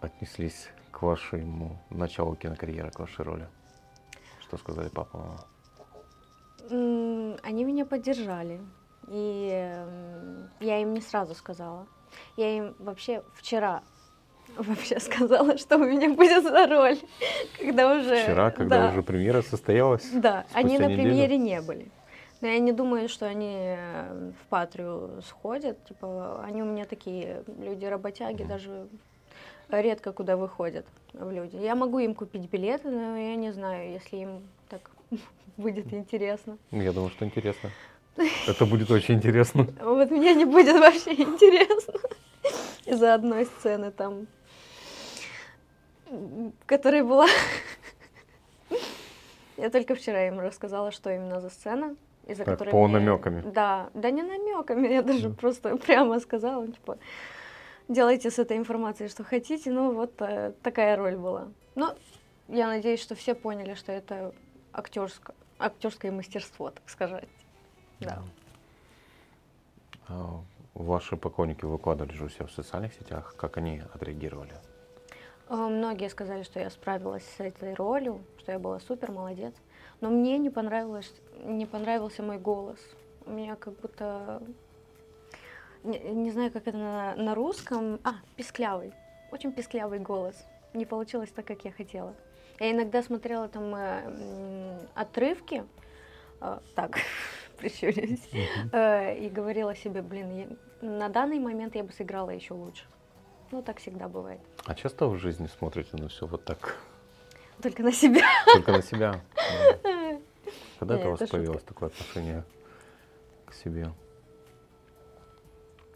отнеслись 0.00 0.68
к 0.90 1.02
вашему 1.02 1.78
началу 1.90 2.36
кинокарьеры, 2.36 2.90
к 2.90 2.98
вашей 2.98 3.24
роли? 3.24 3.48
Что 4.40 4.56
сказали 4.56 4.88
папа, 4.88 5.18
мама? 5.18 5.55
Они 6.70 7.64
меня 7.64 7.84
поддержали. 7.86 8.60
И 9.08 9.84
я 10.60 10.82
им 10.82 10.94
не 10.94 11.00
сразу 11.00 11.34
сказала. 11.34 11.86
Я 12.36 12.56
им 12.56 12.74
вообще 12.78 13.22
вчера 13.34 13.82
вообще 14.56 15.00
сказала, 15.00 15.58
что 15.58 15.76
у 15.76 15.84
меня 15.84 16.12
будет 16.12 16.42
за 16.42 16.66
роль, 16.66 16.98
когда 17.60 17.94
уже... 17.94 18.22
Вчера, 18.22 18.50
когда 18.50 18.82
да. 18.82 18.90
уже 18.90 19.02
премьера 19.02 19.42
состоялась? 19.42 20.08
Да, 20.12 20.44
они 20.52 20.78
на 20.78 20.86
неделю? 20.86 21.02
премьере 21.02 21.38
не 21.38 21.60
были. 21.60 21.90
Но 22.40 22.48
я 22.48 22.58
не 22.58 22.72
думаю, 22.72 23.08
что 23.08 23.26
они 23.26 23.56
э, 23.56 24.32
в 24.40 24.46
Патрию 24.48 25.22
сходят. 25.26 25.82
Типа, 25.86 26.44
они 26.44 26.62
у 26.62 26.66
меня 26.66 26.84
такие 26.84 27.44
люди-работяги, 27.46 28.42
mm. 28.42 28.48
даже 28.48 28.88
редко 29.70 30.12
куда 30.12 30.36
выходят 30.36 30.86
в 31.14 31.30
люди. 31.30 31.56
Я 31.56 31.74
могу 31.74 31.98
им 31.98 32.14
купить 32.14 32.50
билеты, 32.50 32.90
но 32.90 33.16
я 33.16 33.36
не 33.36 33.52
знаю, 33.52 33.90
если 33.90 34.16
им 34.18 34.42
так 34.68 34.90
будет 35.56 35.92
интересно. 35.92 36.58
Ну, 36.70 36.82
я 36.82 36.92
думаю, 36.92 37.10
что 37.10 37.24
интересно. 37.24 37.70
Это 38.46 38.66
будет 38.66 38.90
очень 38.90 39.14
интересно. 39.14 39.66
Вот 39.80 40.10
мне 40.10 40.34
не 40.34 40.44
будет 40.44 40.76
вообще 40.76 41.12
интересно 41.12 41.94
из-за 42.86 43.14
одной 43.14 43.46
сцены 43.46 43.90
там, 43.90 44.26
которая 46.66 47.04
была... 47.04 47.26
Я 49.56 49.70
только 49.70 49.94
вчера 49.94 50.28
им 50.28 50.38
рассказала, 50.38 50.92
что 50.92 51.10
именно 51.10 51.40
за 51.40 51.48
сцена 51.48 51.96
из-за 52.26 52.44
так, 52.44 52.58
которой... 52.58 52.70
По 52.70 52.86
мне... 52.86 52.98
намеками. 52.98 53.42
Да, 53.50 53.90
да 53.94 54.10
не 54.10 54.22
намеками, 54.22 54.88
я 54.88 55.02
даже 55.02 55.30
просто 55.30 55.76
прямо 55.76 56.20
сказала, 56.20 56.66
типа, 56.66 56.98
делайте 57.88 58.30
с 58.30 58.38
этой 58.38 58.56
информацией, 58.56 59.08
что 59.08 59.24
хотите, 59.24 59.70
ну 59.70 59.92
вот 59.92 60.12
э, 60.20 60.52
такая 60.62 60.96
роль 60.96 61.16
была. 61.16 61.48
Но 61.74 61.96
я 62.48 62.66
надеюсь, 62.66 63.00
что 63.00 63.14
все 63.14 63.34
поняли, 63.34 63.74
что 63.74 63.92
это 63.92 64.34
актерское, 64.76 65.34
актерское 65.58 66.12
мастерство, 66.12 66.70
так 66.70 66.88
сказать. 66.88 67.28
Да. 68.00 68.22
А 70.08 70.40
ваши 70.74 71.16
поклонники 71.16 71.64
выкладывали 71.64 72.12
же 72.12 72.26
у 72.26 72.28
себя 72.28 72.46
в 72.46 72.52
социальных 72.52 72.94
сетях, 72.94 73.34
как 73.36 73.56
они 73.56 73.82
отреагировали? 73.94 74.54
Э, 75.48 75.54
многие 75.54 76.08
сказали, 76.10 76.42
что 76.42 76.60
я 76.60 76.70
справилась 76.70 77.24
с 77.36 77.40
этой 77.40 77.74
ролью, 77.74 78.22
что 78.38 78.52
я 78.52 78.58
была 78.58 78.78
супер, 78.80 79.10
молодец. 79.10 79.54
Но 80.00 80.10
мне 80.10 80.38
не 80.38 80.50
понравилось, 80.50 81.12
не 81.42 81.66
понравился 81.66 82.22
мой 82.22 82.38
голос. 82.38 82.78
У 83.24 83.30
меня 83.30 83.56
как 83.56 83.74
будто, 83.80 84.42
не, 85.82 85.98
не 85.98 86.30
знаю, 86.30 86.52
как 86.52 86.68
это 86.68 86.76
на, 86.76 87.16
на 87.16 87.34
русском, 87.34 87.98
а, 88.04 88.16
писклявый, 88.36 88.92
очень 89.32 89.52
писклявый 89.52 89.98
голос. 89.98 90.36
Не 90.74 90.84
получилось 90.84 91.30
так, 91.30 91.46
как 91.46 91.64
я 91.64 91.72
хотела. 91.72 92.14
Я 92.58 92.72
иногда 92.72 93.02
смотрела 93.02 93.48
там 93.48 93.74
э, 93.74 94.86
отрывки, 94.94 95.64
э, 96.40 96.58
так, 96.74 96.98
прищурюсь, 97.58 98.28
э, 98.72 99.18
и 99.18 99.28
говорила 99.28 99.74
себе, 99.74 100.02
блин, 100.02 100.58
на 100.80 101.08
данный 101.08 101.38
момент 101.38 101.74
я 101.74 101.84
бы 101.84 101.92
сыграла 101.92 102.30
еще 102.30 102.54
лучше. 102.54 102.84
Ну, 103.50 103.62
так 103.62 103.78
всегда 103.78 104.08
бывает. 104.08 104.40
А 104.64 104.74
часто 104.74 105.06
в 105.06 105.16
жизни 105.18 105.46
смотрите 105.46 105.96
на 105.96 106.08
все 106.08 106.26
вот 106.26 106.44
так? 106.44 106.76
Только 107.62 107.82
на 107.82 107.92
себя. 107.92 108.26
Только 108.52 108.72
на 108.72 108.82
себя. 108.82 109.20
Когда 110.78 110.98
это 110.98 111.08
у 111.08 111.16
вас 111.16 111.28
появилось 111.28 111.62
такое 111.62 111.88
отношение 111.88 112.44
к 113.46 113.54
себе? 113.54 113.90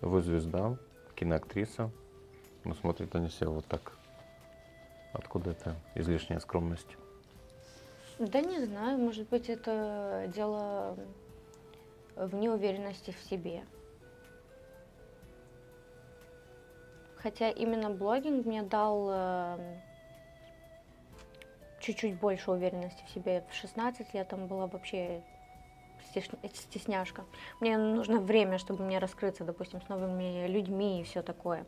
Вы 0.01 0.23
звезда, 0.23 0.77
киноактриса, 1.15 1.91
но 2.65 2.75
смотрит 2.75 3.13
на 3.13 3.29
себя 3.29 3.51
вот 3.51 3.67
так. 3.67 3.93
Откуда 5.41 5.57
это 5.57 5.75
излишняя 5.95 6.39
скромность? 6.39 6.99
Да 8.19 8.43
не 8.43 8.63
знаю, 8.63 8.99
может 8.99 9.27
быть, 9.31 9.49
это 9.49 10.31
дело 10.35 10.99
в 12.15 12.35
неуверенности 12.35 13.13
в 13.13 13.31
себе. 13.31 13.63
Хотя 17.17 17.49
именно 17.49 17.89
блогинг 17.89 18.45
мне 18.45 18.63
дал 18.63 19.09
э, 19.11 19.81
чуть-чуть 21.81 22.21
больше 22.21 22.51
уверенности 22.51 23.03
в 23.07 23.11
себе. 23.11 23.43
В 23.51 23.55
16 23.55 24.13
лет 24.13 24.29
там 24.29 24.47
была 24.47 24.67
вообще 24.67 25.23
стесняшка. 26.53 27.25
Мне 27.61 27.79
нужно 27.79 28.21
время, 28.21 28.59
чтобы 28.59 28.85
мне 28.85 28.99
раскрыться, 28.99 29.45
допустим, 29.45 29.81
с 29.81 29.89
новыми 29.89 30.47
людьми 30.49 31.01
и 31.01 31.05
все 31.05 31.23
такое. 31.23 31.65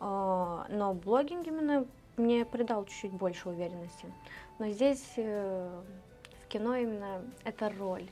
А, 0.00 0.66
но 0.70 0.94
блогинг 0.94 1.46
именно 1.46 1.86
мне 2.20 2.44
придал 2.44 2.84
чуть-чуть 2.84 3.12
больше 3.12 3.48
уверенности. 3.48 4.06
Но 4.58 4.68
здесь 4.68 5.04
э, 5.16 5.82
в 6.44 6.48
кино 6.48 6.76
именно 6.76 7.22
это 7.44 7.70
роль. 7.70 8.08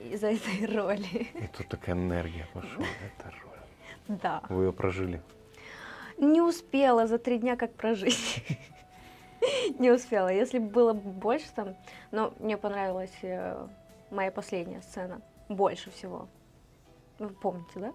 Из-за 0.00 0.32
этой 0.32 0.66
роли. 0.76 1.28
И 1.34 1.46
тут 1.56 1.68
такая 1.68 1.94
энергия 1.94 2.48
пошла, 2.52 2.84
это 3.18 3.30
роль. 3.30 4.18
Да. 4.22 4.42
Вы 4.48 4.64
ее 4.64 4.72
прожили? 4.72 5.22
Не 6.18 6.40
успела 6.40 7.06
за 7.06 7.18
три 7.18 7.38
дня 7.38 7.56
как 7.56 7.74
прожить. 7.74 8.44
не 9.78 9.90
успела. 9.90 10.28
Если 10.28 10.58
бы 10.58 10.68
было 10.68 10.92
больше 10.92 11.46
там, 11.54 11.74
но 12.10 12.32
мне 12.38 12.56
понравилась 12.56 13.16
э, 13.22 13.66
моя 14.10 14.30
последняя 14.30 14.82
сцена 14.82 15.20
больше 15.48 15.90
всего. 15.90 16.28
Вы 17.18 17.28
помните, 17.28 17.72
да? 17.76 17.92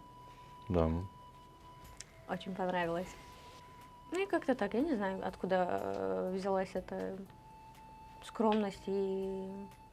Да. 0.70 0.90
Очень 2.30 2.54
понравилось. 2.54 3.10
Ну 4.12 4.24
и 4.24 4.26
как-то 4.26 4.56
так, 4.56 4.74
я 4.74 4.82
не 4.82 4.96
знаю, 4.96 5.26
откуда 5.26 5.82
э, 5.82 6.32
взялась 6.36 6.72
эта 6.74 7.18
скромность 8.24 8.84
и 8.88 9.48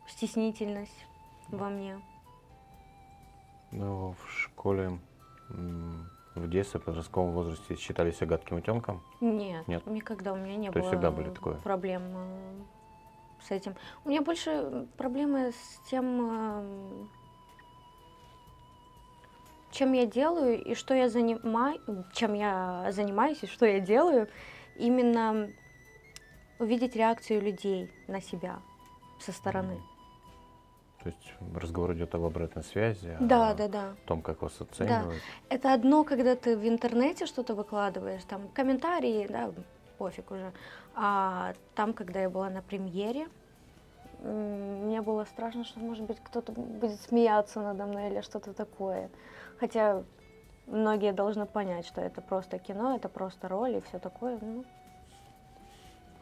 стеснительность 0.09 1.07
во 1.49 1.69
мне. 1.69 2.01
Ну, 3.73 4.14
в 4.14 4.31
школе 4.31 4.99
в 5.49 6.49
детстве, 6.49 6.81
в 6.81 6.85
подростковом 6.85 7.33
возрасте 7.33 7.77
считали 7.77 8.11
себя 8.11 8.27
гадким 8.29 8.57
утенком? 8.59 9.03
Нет, 9.21 9.67
Нет, 9.69 9.87
никогда 9.87 10.33
у 10.33 10.37
меня 10.37 10.57
не 10.57 10.71
То 10.71 10.81
было 10.81 10.89
всегда 10.89 11.11
были 11.11 11.31
такое? 11.31 11.57
проблем 11.57 12.03
э, 12.14 12.55
с 13.41 13.51
этим. 13.51 13.75
У 14.05 14.11
меня 14.11 14.23
больше 14.23 14.87
проблемы 14.97 15.53
с 15.53 15.81
тем, 15.91 16.21
э, 16.21 17.07
чем 19.71 19.93
я 19.93 20.07
делаю 20.07 20.62
и 20.62 20.75
что 20.75 20.95
я 20.95 21.09
занимаю, 21.09 21.81
чем 22.12 22.35
я 22.35 22.89
занимаюсь 22.91 23.43
и 23.43 23.47
что 23.47 23.67
я 23.67 23.81
делаю, 23.81 24.29
именно 24.77 25.51
увидеть 26.59 26.97
реакцию 26.97 27.43
людей 27.43 27.91
на 28.09 28.21
себя 28.21 28.61
со 29.21 29.33
стороны. 29.33 29.73
Mm. 29.73 29.97
То 31.03 31.11
есть 31.11 31.35
разговор 31.55 31.93
идет 31.93 32.14
об 32.17 32.25
обратной 32.25 32.64
связи, 32.64 33.17
да, 33.21 33.51
о 33.51 33.55
да, 33.55 33.69
да. 33.69 33.95
том, 34.07 34.23
как 34.23 34.43
вас 34.43 34.61
оценивают. 34.61 35.23
Да. 35.49 35.55
Это 35.55 35.73
одно, 35.73 36.03
когда 36.03 36.35
ты 36.35 36.57
в 36.57 36.67
интернете 36.67 37.27
что-то 37.27 37.55
выкладываешь, 37.55 38.25
там 38.25 38.49
комментарии, 38.49 39.27
да, 39.29 39.53
пофиг 39.99 40.31
уже. 40.33 40.53
А 40.97 41.55
там, 41.77 41.93
когда 41.93 42.23
я 42.23 42.29
была 42.29 42.51
на 42.51 42.61
премьере, 42.61 43.29
мне 44.21 45.01
было 45.01 45.25
страшно, 45.25 45.64
что, 45.64 45.79
может 45.79 46.05
быть, 46.05 46.19
кто-то 46.25 46.53
будет 46.53 47.01
смеяться 47.03 47.61
надо 47.61 47.87
мной 47.87 48.11
или 48.11 48.21
что-то 48.23 48.53
такое. 48.53 49.09
Хотя 49.59 50.05
многие 50.67 51.13
должны 51.13 51.47
понять, 51.47 51.87
что 51.87 52.01
это 52.01 52.21
просто 52.21 52.59
кино, 52.59 52.97
это 52.97 53.09
просто 53.09 53.49
роль 53.49 53.77
и 53.77 53.81
все 53.81 53.99
такое. 53.99 54.39
Ну, 54.41 54.65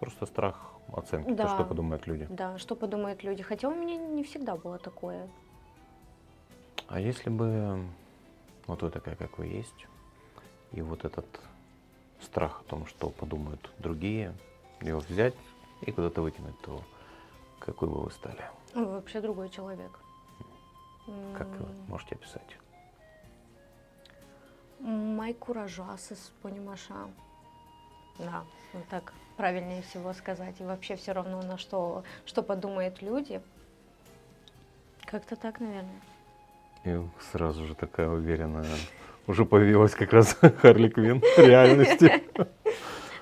Просто 0.01 0.27
страх 0.27 0.73
оценки, 0.93 1.29
то, 1.31 1.35
Да. 1.35 1.49
что 1.55 1.65
подумают 1.65 2.07
люди. 2.07 2.27
да, 2.31 2.59
что 2.59 2.75
подумают 2.77 3.23
люди. 3.25 3.43
Хотя 3.43 3.69
у 3.69 3.75
меня 3.75 3.97
не 3.97 4.23
всегда 4.23 4.57
было 4.57 4.79
такое. 4.79 5.29
А 6.89 7.01
если 7.01 7.31
бы 7.31 7.83
вот 8.67 8.83
вы 8.83 8.91
такая, 8.91 9.17
как 9.17 9.39
вы 9.39 9.47
есть, 9.47 9.87
и 10.73 10.83
вот 10.83 11.05
этот 11.05 11.25
страх 12.21 12.61
о 12.61 12.65
том, 12.65 12.87
что 12.87 13.09
подумают 13.11 13.71
другие, 13.79 14.35
его 14.83 14.99
взять 15.01 15.35
и 15.83 15.93
куда-то 15.93 16.21
выкинуть, 16.21 16.59
то 16.61 16.83
какой 17.59 17.89
бы 17.89 18.03
вы 18.03 18.11
стали? 18.11 18.43
Вы 18.75 18.85
вообще 18.87 19.21
другой 19.21 19.49
человек. 19.49 19.99
Как 21.37 21.47
вы 21.49 21.67
можете 21.89 22.17
описать? 22.17 22.59
Май 24.85 25.33
куражасыс, 25.33 26.31
понимаша. 26.43 26.95
Да, 28.19 28.45
вот 28.75 28.87
так 28.89 29.15
правильнее 29.39 29.81
всего 29.81 30.13
сказать. 30.13 30.61
И 30.61 30.65
вообще 30.65 30.97
все 30.97 31.13
равно 31.13 31.41
на 31.41 31.57
что, 31.57 32.05
что 32.27 32.43
подумают 32.43 33.01
люди. 33.01 33.41
Как-то 35.07 35.37
так, 35.37 35.59
наверное. 35.61 36.01
И 36.85 37.01
сразу 37.33 37.65
же 37.65 37.75
такая 37.75 38.11
уверенная. 38.11 38.67
Уже 39.27 39.47
появилась 39.47 39.95
как 39.95 40.13
раз 40.13 40.37
Харли 40.59 40.91
Квин 40.91 41.21
в 41.21 41.39
реальности. 41.39 42.23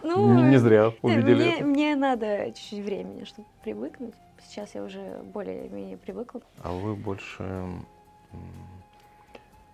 Не 0.03 0.43
не 0.43 0.57
зря 0.57 0.93
увидели 1.01 1.35
мне, 1.35 1.55
это. 1.55 1.65
мне 1.65 1.95
надо 1.95 2.47
чуть-чуть 2.47 2.85
времени, 2.85 3.23
чтобы 3.23 3.47
привыкнуть. 3.63 4.15
Сейчас 4.43 4.75
я 4.75 4.83
уже 4.83 5.23
более-менее 5.33 5.97
привыкла. 5.97 6.41
А 6.65 6.73
вы 6.73 6.97
больше 6.97 7.71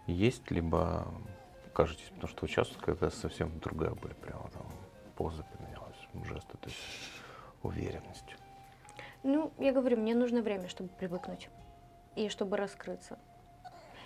есть, 0.07 0.51
либо 0.51 1.07
кажетесь, 1.78 2.10
потому 2.14 2.26
что 2.28 2.46
сейчас 2.48 2.68
когда 2.80 3.08
совсем 3.08 3.56
другая 3.60 3.92
были, 3.92 4.12
прямо 4.14 4.50
там 4.50 4.66
поза 5.14 5.44
поменялась, 5.44 5.96
жесты, 6.26 6.58
то 6.58 6.68
есть 6.68 6.78
уверенность. 7.62 8.34
Ну, 9.22 9.52
я 9.58 9.72
говорю, 9.72 9.96
мне 9.96 10.16
нужно 10.16 10.42
время, 10.42 10.68
чтобы 10.68 10.88
привыкнуть 10.98 11.48
и 12.16 12.28
чтобы 12.30 12.56
раскрыться. 12.56 13.16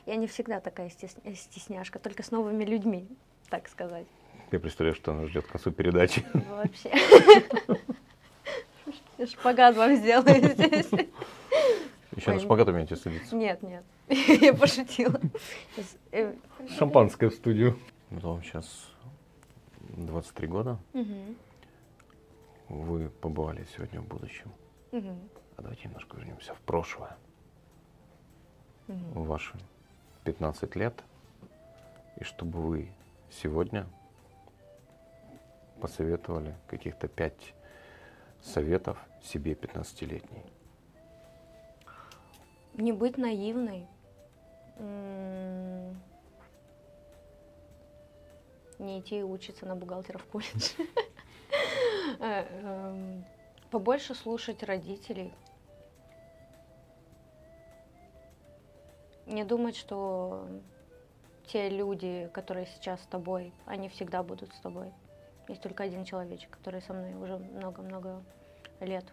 Я 0.04 0.16
не 0.16 0.26
всегда 0.26 0.60
такая 0.60 0.90
стес- 0.90 1.16
э, 1.24 1.32
стесняшка, 1.34 1.98
только 1.98 2.22
с 2.22 2.30
новыми 2.30 2.64
людьми, 2.64 3.08
так 3.48 3.68
сказать. 3.68 4.06
Я 4.50 4.60
представляю, 4.60 4.94
что 4.94 5.14
нас 5.14 5.30
ждет 5.30 5.46
к 5.46 5.50
концу 5.52 5.70
передачи. 5.70 6.26
Вообще. 6.50 6.92
Шпагат 9.26 9.76
вам 9.76 9.96
сделаю 9.96 10.42
здесь. 10.52 10.90
Еще 12.16 12.30
на 12.30 12.36
Ой. 12.36 12.42
шпагат 12.42 12.68
умеете 12.68 12.96
садиться. 12.96 13.34
Нет, 13.34 13.62
нет, 13.62 13.84
я 14.08 14.52
пошутила. 14.52 15.18
Э, 16.10 16.34
Шампанское 16.78 17.30
в 17.30 17.34
студию. 17.34 17.78
Вам 18.10 18.42
сейчас 18.42 18.90
23 19.96 20.46
года. 20.48 20.78
Вы 22.68 23.08
побывали 23.08 23.66
сегодня 23.74 24.00
в 24.00 24.06
будущем. 24.06 24.50
А 24.92 25.62
давайте 25.62 25.84
немножко 25.88 26.16
вернемся 26.16 26.54
в 26.54 26.60
прошлое. 26.60 27.16
в 28.88 29.24
ваши 29.26 29.54
15 30.24 30.76
лет, 30.76 31.02
и 32.20 32.24
чтобы 32.24 32.60
вы 32.60 32.88
сегодня 33.30 33.86
посоветовали 35.80 36.54
каких-то 36.68 37.08
пять 37.08 37.54
советов 38.42 38.98
себе 39.22 39.52
15-летней. 39.52 40.44
Не 42.74 42.92
быть 42.92 43.18
наивной. 43.18 43.86
Не 48.78 49.00
идти 49.00 49.22
учиться 49.22 49.66
на 49.66 49.76
бухгалтера 49.76 50.18
в 50.18 50.24
колледж. 50.26 50.72
Э, 52.18 52.44
эм, 52.44 53.24
Побольше 53.72 54.14
слушать 54.14 54.62
родителей. 54.62 55.32
Не 59.24 59.44
думать, 59.44 59.76
что 59.76 60.46
те 61.46 61.70
люди, 61.70 62.30
которые 62.34 62.66
сейчас 62.66 63.02
с 63.02 63.06
тобой, 63.06 63.54
они 63.64 63.88
всегда 63.88 64.22
будут 64.22 64.52
с 64.54 64.60
тобой. 64.60 64.92
Есть 65.48 65.62
только 65.62 65.84
один 65.84 66.04
человечек, 66.04 66.50
который 66.50 66.82
со 66.82 66.92
мной 66.92 67.14
уже 67.14 67.38
много-много 67.38 68.22
лет. 68.80 69.06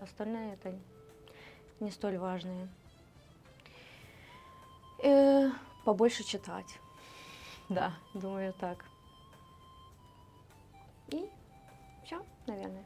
Остальное 0.00 0.54
это 0.54 0.74
не 1.80 1.90
столь 1.90 2.16
важные. 2.16 2.68
Побольше 5.86 6.24
читать. 6.24 6.80
Да, 7.68 7.92
думаю 8.14 8.52
так. 8.54 8.84
И 11.08 11.24
все, 12.04 12.20
наверное. 12.48 12.84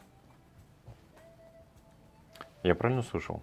Я 2.63 2.75
правильно 2.75 3.03
слышал? 3.03 3.41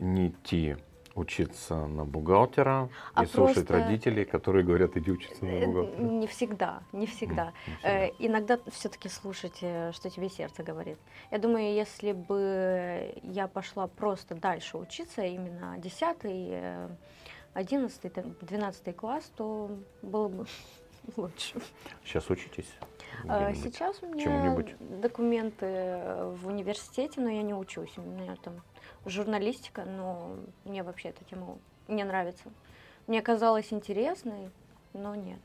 Не 0.00 0.28
идти 0.28 0.76
учиться 1.14 1.86
на 1.86 2.04
бухгалтера 2.04 2.88
А 3.14 3.22
и 3.22 3.26
слушать 3.26 3.66
просто- 3.66 3.72
родителей, 3.84 4.24
которые 4.24 4.64
говорят, 4.64 4.96
иди 4.96 5.10
учиться 5.12 5.44
на 5.44 5.48
Э, 5.50 5.66
бухгалтера. 5.66 6.02
Не 6.02 6.26
всегда, 6.26 6.82
не 6.92 7.06
всегда. 7.06 7.52
Не 7.66 7.72
всегда. 7.76 7.88
Э, 7.88 8.08
Иногда 8.18 8.58
все-таки 8.72 9.08
слушать, 9.08 9.58
э, 9.62 9.92
что 9.92 10.10
тебе 10.10 10.28
сердце 10.28 10.64
говорит. 10.64 10.98
Я 11.30 11.38
думаю, 11.38 11.72
если 11.74 12.10
бы 12.12 13.14
я 13.22 13.46
пошла 13.46 13.86
просто 13.86 14.34
дальше 14.34 14.76
учиться, 14.78 15.22
именно 15.22 15.78
10, 15.78 16.02
11, 16.24 16.90
12 17.62 18.96
класс, 18.96 19.30
то 19.36 19.70
было 20.02 20.28
бы 20.28 20.46
лучше. 21.16 21.60
Сейчас 22.04 22.28
учитесь? 22.30 22.70
А? 23.28 23.54
Сейчас 23.54 24.02
у 24.02 24.06
меня 24.06 24.64
документы 24.80 25.66
в 26.40 26.46
университете, 26.46 27.20
но 27.20 27.30
я 27.30 27.42
не 27.42 27.54
учусь. 27.54 27.96
У 27.96 28.02
меня 28.02 28.36
там 28.36 28.62
журналистика, 29.04 29.84
но 29.84 30.36
мне 30.64 30.82
вообще 30.82 31.10
эта 31.10 31.24
тема 31.24 31.58
не 31.88 32.04
нравится. 32.04 32.44
Мне 33.06 33.22
казалось 33.22 33.72
интересной, 33.72 34.50
но 34.92 35.14
нет. 35.14 35.40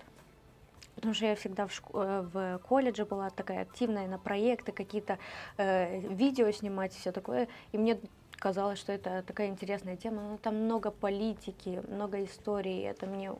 Потому 0.95 1.14
что 1.14 1.26
я 1.26 1.36
всегда 1.36 1.68
в, 1.68 1.72
э, 1.93 2.22
в 2.22 2.59
колледже 2.59 3.05
была 3.05 3.30
такая 3.30 3.62
активная 3.62 4.07
на 4.07 4.20
проекты, 4.20 4.72
какие-то 4.72 5.20
э, 5.57 5.99
видео 5.99 6.51
снимать, 6.51 6.93
все 6.93 7.12
такое. 7.12 7.47
И 7.72 7.78
мне 7.78 7.99
казалось, 8.42 8.80
что 8.80 8.92
это 8.92 9.22
такая 9.22 9.48
интересная 9.48 9.96
тема. 9.96 10.22
Но 10.24 10.38
там 10.38 10.56
много 10.56 10.89
политики, 10.89 11.82
много 11.88 12.24
истории. 12.24 12.82
Это 12.82 13.06
мне 13.06 13.34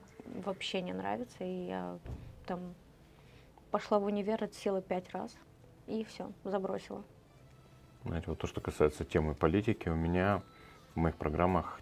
вообще 0.46 0.82
не 0.82 0.94
нравится. 0.94 1.44
И 1.44 1.68
я 1.68 1.98
там 2.46 2.76
пошла 3.72 4.00
в 4.00 4.06
универ, 4.06 4.44
отсела 4.44 4.82
пять 4.82 5.12
раз. 5.12 5.36
И 5.88 6.06
все, 6.06 6.32
забросила. 6.44 7.04
Знаете, 8.06 8.28
вот 8.28 8.38
то, 8.38 8.48
что 8.48 8.62
касается 8.62 9.04
темы 9.04 9.34
политики, 9.34 9.90
у 9.90 9.96
меня 9.96 10.42
в 10.94 11.00
моих 11.00 11.16
программах 11.16 11.82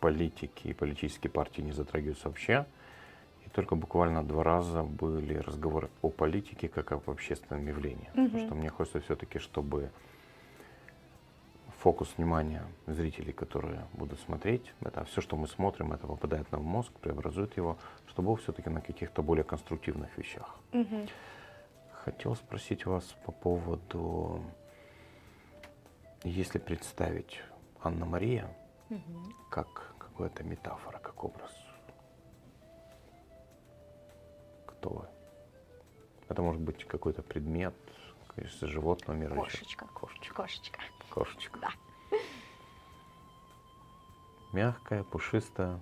политики 0.00 0.68
и 0.68 0.72
политические 0.72 1.30
партии 1.30 1.60
не 1.60 1.72
затрагиваются 1.72 2.28
вообще. 2.28 2.66
И 3.46 3.50
только 3.50 3.76
буквально 3.76 4.24
два 4.24 4.42
раза 4.42 4.82
были 4.82 5.34
разговоры 5.34 5.90
о 6.00 6.08
политике 6.08 6.68
как 6.68 6.92
об 6.92 7.10
общественном 7.10 7.66
явлении. 7.66 8.08
Потому 8.14 8.28
Мгм. 8.28 8.46
что 8.46 8.54
мне 8.54 8.70
хочется 8.70 9.00
все-таки, 9.00 9.38
чтобы 9.38 9.90
фокус 11.82 12.14
внимания 12.16 12.64
зрителей, 12.86 13.32
которые 13.32 13.88
будут 13.92 14.20
смотреть, 14.20 14.72
это 14.82 15.04
все, 15.04 15.20
что 15.20 15.36
мы 15.36 15.48
смотрим, 15.48 15.92
это 15.92 16.06
попадает 16.06 16.52
нам 16.52 16.62
в 16.62 16.64
мозг, 16.64 16.92
преобразует 17.00 17.56
его, 17.56 17.76
чтобы 18.06 18.26
был 18.28 18.36
все-таки 18.36 18.70
на 18.70 18.80
каких-то 18.80 19.20
более 19.22 19.42
конструктивных 19.42 20.16
вещах. 20.16 20.60
Мгм. 20.72 21.08
Хотел 22.04 22.36
спросить 22.36 22.86
вас 22.86 23.04
по 23.26 23.32
поводу, 23.32 24.44
если 26.22 26.60
представить 26.60 27.42
Анна-Мария 27.82 28.56
Мгм. 28.88 29.34
как 29.50 29.96
какая-то 29.98 30.44
метафора, 30.44 30.98
как 30.98 31.24
образ, 31.24 31.52
кто 34.66 34.88
вы? 34.88 35.06
Это 36.28 36.42
может 36.42 36.62
быть 36.62 36.84
какой-то 36.84 37.22
предмет, 37.22 37.74
из 38.36 38.60
животного 38.60 39.16
мира. 39.16 39.34
Кошечка. 39.34 39.86
Кошечка. 39.88 40.34
Кошечка. 40.34 40.80
Кошечка. 41.12 41.58
Да. 41.60 41.68
Мягкая, 44.52 45.02
пушистая, 45.04 45.78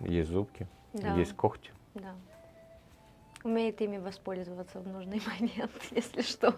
есть 0.00 0.30
зубки, 0.30 0.66
Да. 0.92 1.14
есть 1.14 1.34
когти. 1.34 1.70
Да. 1.94 2.14
Умеет 3.44 3.80
ими 3.80 3.98
воспользоваться 3.98 4.80
в 4.80 4.86
нужный 4.88 5.20
момент, 5.40 5.72
если 5.90 6.22
что, 6.22 6.54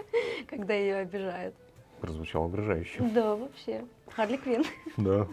когда 0.48 0.74
ее 0.74 0.96
обижают. 0.96 1.54
Прозвучало 2.00 2.44
угрожающе. 2.46 3.02
Да, 3.14 3.36
вообще. 3.36 3.84
Харли 4.10 4.36
Квин. 4.36 4.64
Да. 4.96 5.26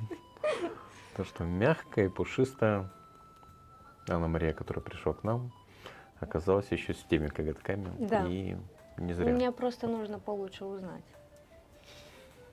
То, 1.15 1.23
что 1.25 1.43
мягкая 1.43 2.05
и 2.05 2.09
пушистая 2.09 2.89
Анна-Мария, 4.07 4.53
которая 4.53 4.83
пришла 4.83 5.13
к 5.13 5.23
нам, 5.23 5.51
оказалась 6.19 6.71
еще 6.71 6.93
с 6.93 7.03
теми 7.03 7.27
коготками. 7.27 7.91
Да. 8.07 8.25
И 8.27 8.55
не 8.97 9.13
зря. 9.13 9.33
Мне 9.33 9.51
просто 9.51 9.87
нужно 9.87 10.17
получше 10.19 10.65
узнать. 10.65 11.03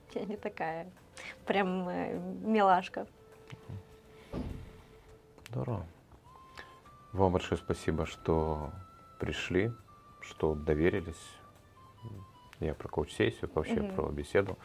Я 0.13 0.25
не 0.25 0.37
такая 0.37 0.89
прям 1.45 1.87
э, 1.89 2.17
милашка. 2.41 3.07
Здорово. 5.49 5.85
Вам 7.13 7.31
большое 7.31 7.57
спасибо, 7.57 8.05
что 8.05 8.71
пришли, 9.19 9.71
что 10.21 10.55
доверились. 10.55 11.31
Я 12.59 12.73
про 12.73 12.87
коуч-сессию, 12.89 13.49
вообще 13.53 13.81
Мгм. 13.81 13.95
про 13.95 14.09
беседу. 14.09 14.57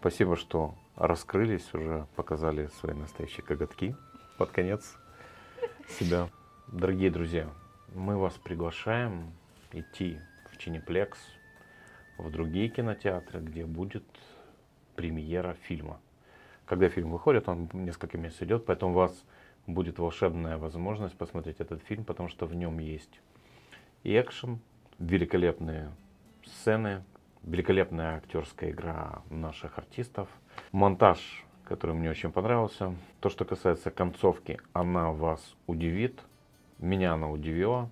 Спасибо, 0.00 0.36
что 0.36 0.74
раскрылись, 0.96 1.72
уже 1.74 2.06
показали 2.16 2.68
свои 2.80 2.94
настоящие 2.94 3.44
коготки 3.44 3.96
под 4.38 4.50
конец 4.50 4.96
себя. 5.88 6.28
Дорогие 6.68 7.10
друзья, 7.10 7.48
мы 7.94 8.16
вас 8.16 8.34
приглашаем 8.34 9.32
идти 9.72 10.20
в 10.52 10.58
Чинеплекс, 10.58 11.18
в 12.18 12.30
другие 12.30 12.68
кинотеатры, 12.68 13.40
где 13.40 13.64
будет 13.64 14.04
премьера 14.98 15.54
фильма. 15.62 16.00
Когда 16.66 16.88
фильм 16.88 17.12
выходит, 17.12 17.48
он 17.48 17.68
несколько 17.72 18.18
месяцев 18.18 18.42
идет, 18.42 18.66
поэтому 18.66 18.90
у 18.90 18.94
вас 18.96 19.24
будет 19.68 20.00
волшебная 20.00 20.58
возможность 20.58 21.16
посмотреть 21.16 21.60
этот 21.60 21.84
фильм, 21.84 22.04
потому 22.04 22.28
что 22.28 22.46
в 22.46 22.54
нем 22.56 22.80
есть 22.80 23.20
и 24.02 24.20
экшен, 24.20 24.58
великолепные 24.98 25.92
сцены, 26.44 27.04
великолепная 27.44 28.16
актерская 28.16 28.70
игра 28.72 29.22
наших 29.30 29.78
артистов, 29.78 30.28
монтаж, 30.72 31.44
который 31.62 31.94
мне 31.94 32.10
очень 32.10 32.32
понравился. 32.32 32.92
То, 33.20 33.28
что 33.28 33.44
касается 33.44 33.92
концовки, 33.92 34.58
она 34.72 35.12
вас 35.12 35.54
удивит, 35.68 36.18
меня 36.80 37.12
она 37.14 37.30
удивила, 37.30 37.88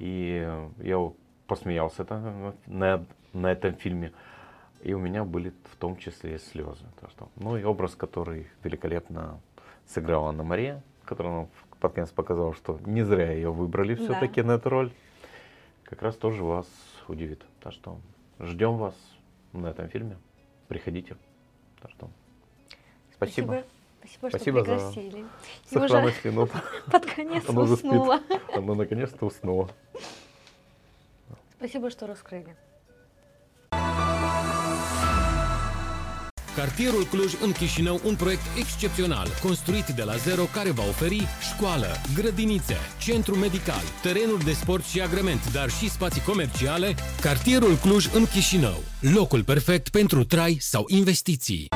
и 0.00 0.44
я 0.78 1.12
посмеялся 1.46 2.02
это- 2.02 2.56
на, 2.66 3.06
на 3.32 3.52
этом 3.52 3.74
фильме. 3.74 4.12
И 4.86 4.94
у 4.94 5.00
меня 5.00 5.24
были 5.24 5.52
в 5.64 5.74
том 5.74 5.96
числе 5.96 6.38
слезы. 6.38 6.84
Так 7.00 7.10
что, 7.10 7.28
ну 7.34 7.56
и 7.56 7.64
образ, 7.64 7.96
который 7.96 8.46
великолепно 8.62 9.40
сыграла 9.84 10.28
Анна 10.28 10.44
Мария, 10.44 10.80
который 11.04 11.32
нам 11.32 11.48
под 11.80 11.94
конец 11.94 12.10
показал, 12.10 12.54
что 12.54 12.78
не 12.86 13.02
зря 13.02 13.32
ее 13.32 13.50
выбрали 13.50 13.96
Да. 13.96 14.04
все-таки 14.04 14.42
на 14.42 14.52
эту 14.52 14.68
роль, 14.68 14.92
как 15.82 16.02
раз 16.02 16.14
тоже 16.14 16.44
вас 16.44 16.68
удивит. 17.08 17.44
Так 17.58 17.72
что 17.72 17.98
ждем 18.38 18.76
вас 18.76 18.94
на 19.52 19.66
этом 19.66 19.88
фильме. 19.88 20.18
Приходите. 20.68 21.16
Так 21.82 21.90
что 21.90 22.08
спасибо. 23.12 23.64
Спасибо, 23.98 24.28
Спасибо 24.28 24.60
что 24.64 24.78
за 24.78 24.92
пригласили. 24.92 25.24
Уже 25.72 25.80
Сохранность 25.80 26.24
минут. 26.24 26.50
под 26.92 27.06
конец 27.06 27.48
Она 27.48 27.62
уснула. 27.62 28.20
Она 28.54 28.74
наконец-то 28.76 29.26
уснула. 29.26 29.68
Spasibo, 31.58 31.90
что 31.90 32.06
раскрыли. 32.06 32.54
Cartierul 36.56 37.04
Cluj 37.04 37.32
în 37.42 37.52
Chișinău, 37.52 38.00
un 38.04 38.14
proiect 38.14 38.42
excepțional, 38.58 39.28
construit 39.42 39.86
de 39.86 40.02
la 40.02 40.16
zero 40.16 40.42
care 40.42 40.70
va 40.70 40.82
oferi 40.88 41.26
școală, 41.54 41.86
grădinițe, 42.14 42.76
centru 42.98 43.34
medical, 43.34 43.82
terenuri 44.02 44.44
de 44.44 44.52
sport 44.52 44.84
și 44.84 45.00
agrement, 45.00 45.52
dar 45.52 45.70
și 45.70 45.90
spații 45.90 46.22
comerciale. 46.22 46.94
Cartierul 47.20 47.76
Cluj 47.76 48.06
în 48.14 48.26
Chișinău, 48.26 48.82
locul 49.00 49.44
perfect 49.44 49.88
pentru 49.88 50.24
trai 50.24 50.56
sau 50.60 50.84
investiții. 50.88 51.68